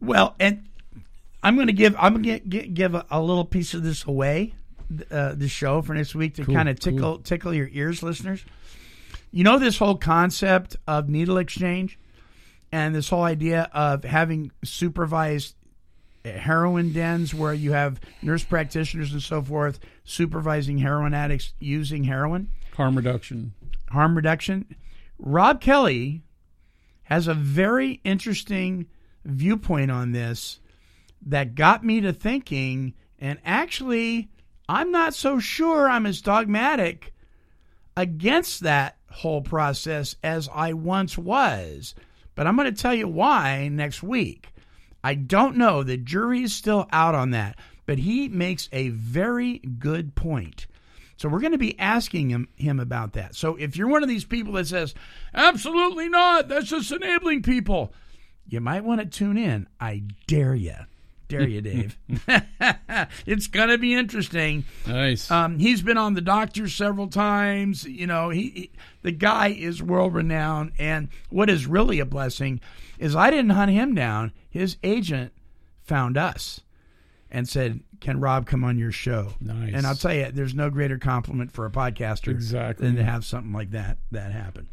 [0.00, 0.64] Well, and
[1.42, 4.54] I'm going to give I'm going to give a, a little piece of this away,
[5.10, 8.44] uh, the show for next week to Cool, kind of tickle tickle your ears, listeners.
[9.30, 11.98] You know this whole concept of needle exchange,
[12.72, 15.54] and this whole idea of having supervised
[16.24, 22.48] heroin dens where you have nurse practitioners and so forth supervising heroin addicts using heroin
[22.74, 23.52] harm reduction
[23.90, 24.74] harm reduction.
[25.18, 26.22] Rob Kelly
[27.04, 28.86] has a very interesting
[29.24, 30.60] viewpoint on this
[31.26, 34.28] that got me to thinking, and actually,
[34.68, 37.12] I'm not so sure I'm as dogmatic
[37.96, 41.94] against that whole process as I once was.
[42.34, 44.52] But I'm going to tell you why next week.
[45.02, 45.82] I don't know.
[45.82, 47.56] The jury is still out on that.
[47.86, 50.66] But he makes a very good point.
[51.16, 53.34] So we're going to be asking him, him about that.
[53.34, 54.94] So if you're one of these people that says,
[55.34, 57.92] absolutely not, that's just enabling people,
[58.46, 59.66] you might want to tune in.
[59.80, 60.76] I dare you.
[61.28, 61.98] Dare you, Dave.
[63.26, 64.64] it's going to be interesting.
[64.86, 67.84] nice Um, he's been on the doctor several times.
[67.84, 68.70] You know, he, he
[69.02, 70.72] the guy is world renowned.
[70.78, 72.60] And what is really a blessing
[72.98, 74.32] is I didn't hunt him down.
[74.48, 75.32] His agent
[75.82, 76.60] found us
[77.30, 79.72] and said, "Can Rob come on your show?" Nice.
[79.74, 82.86] And I'll tell you, there's no greater compliment for a podcaster Exactly.
[82.86, 84.66] than to have something like that that happen.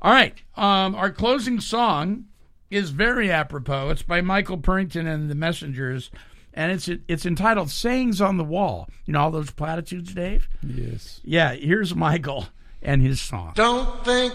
[0.00, 2.24] All right, um, our closing song
[2.70, 3.90] is very apropos.
[3.90, 6.10] It's by Michael Purrington and the Messengers,
[6.54, 10.48] and it's it's entitled "Sayings on the Wall." You know all those platitudes, Dave.
[10.62, 12.48] yes Yeah, here's Michael
[12.82, 13.52] and his song.
[13.54, 14.32] Don't think,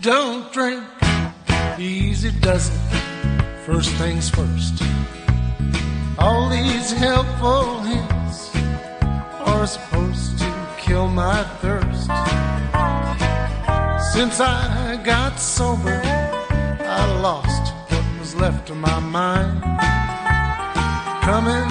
[0.00, 0.84] don't drink,
[1.78, 2.80] easy does it.
[3.64, 4.82] First things first.
[6.18, 8.54] All these helpful hints
[9.40, 12.10] are supposed to kill my thirst.
[14.12, 16.00] Since I got sober,
[16.96, 19.62] I lost what was left of my mind.
[21.30, 21.68] Coming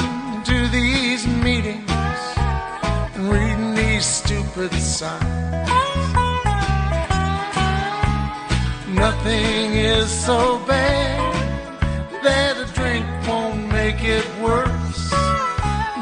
[0.50, 1.90] to these meetings
[3.16, 5.34] and reading these stupid signs.
[9.06, 9.66] Nothing
[9.96, 11.34] is so bad
[12.26, 15.04] that a drink won't make it worse.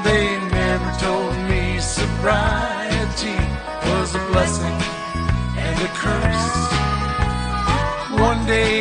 [0.07, 0.26] They
[0.59, 3.39] never told me sobriety
[3.89, 4.80] was a blessing
[5.65, 6.51] and a curse.
[8.19, 8.80] One day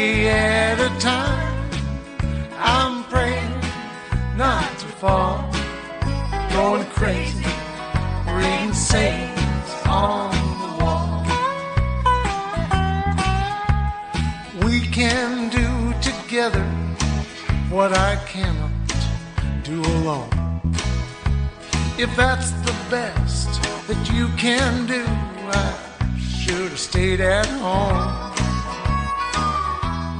[22.02, 25.74] If that's the best that you can do, I
[26.18, 28.32] should have stayed at home.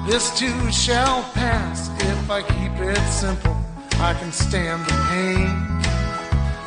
[0.06, 3.56] This too shall pass if I keep it simple.
[3.94, 5.80] I can stand the pain.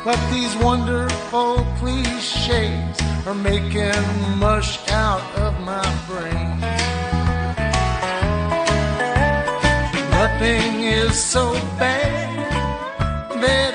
[0.04, 3.94] But these wonderful cliches are making
[4.40, 6.58] mush out of my brain.
[10.10, 12.24] Nothing is so bad
[13.40, 13.73] that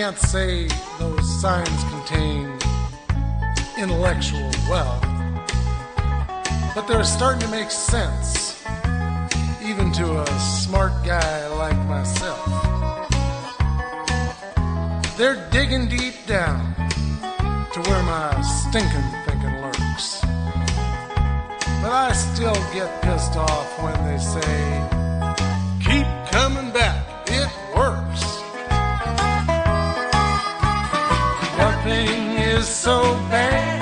[0.00, 0.66] can't say
[0.98, 2.46] those signs contain
[3.76, 5.04] intellectual wealth,
[6.74, 8.64] but they're starting to make sense,
[9.62, 12.46] even to a smart guy like myself.
[15.18, 16.74] They're digging deep down
[17.74, 20.22] to where my stinking thinking lurks.
[21.82, 24.88] But I still get pissed off when they say,
[25.84, 26.69] keep coming
[32.62, 33.00] so
[33.30, 33.79] bad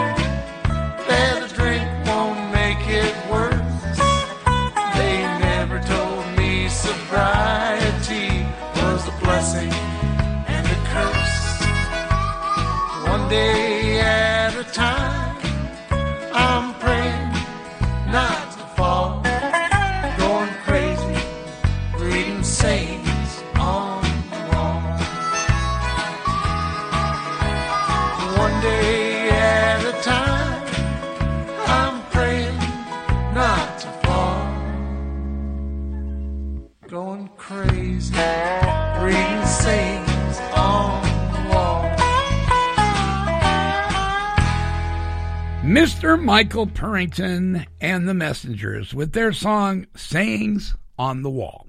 [46.38, 51.66] Michael Purrington and the Messengers with their song Sayings on the Wall.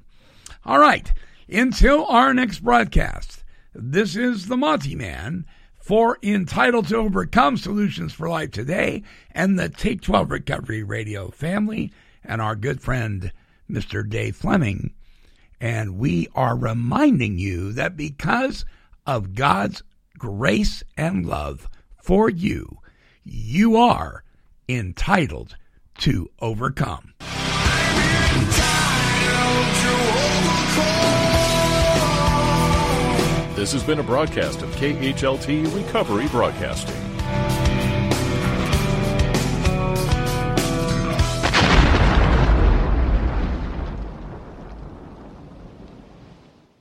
[0.64, 1.12] All right,
[1.52, 3.44] until our next broadcast,
[3.74, 5.48] this is the Monty Man
[5.80, 9.02] for Entitled to Overcome Solutions for Life Today
[9.32, 11.92] and the Take 12 Recovery Radio family
[12.24, 13.34] and our good friend,
[13.68, 14.08] Mr.
[14.08, 14.94] Dave Fleming.
[15.60, 18.66] And we are reminding you that because
[19.08, 19.82] of God's
[20.20, 21.68] grace and love
[21.98, 22.78] for you,
[23.24, 24.24] you are
[24.70, 25.58] entitled
[25.98, 27.14] to overcome.
[33.56, 37.09] This has been a broadcast of KHLT Recovery Broadcasting.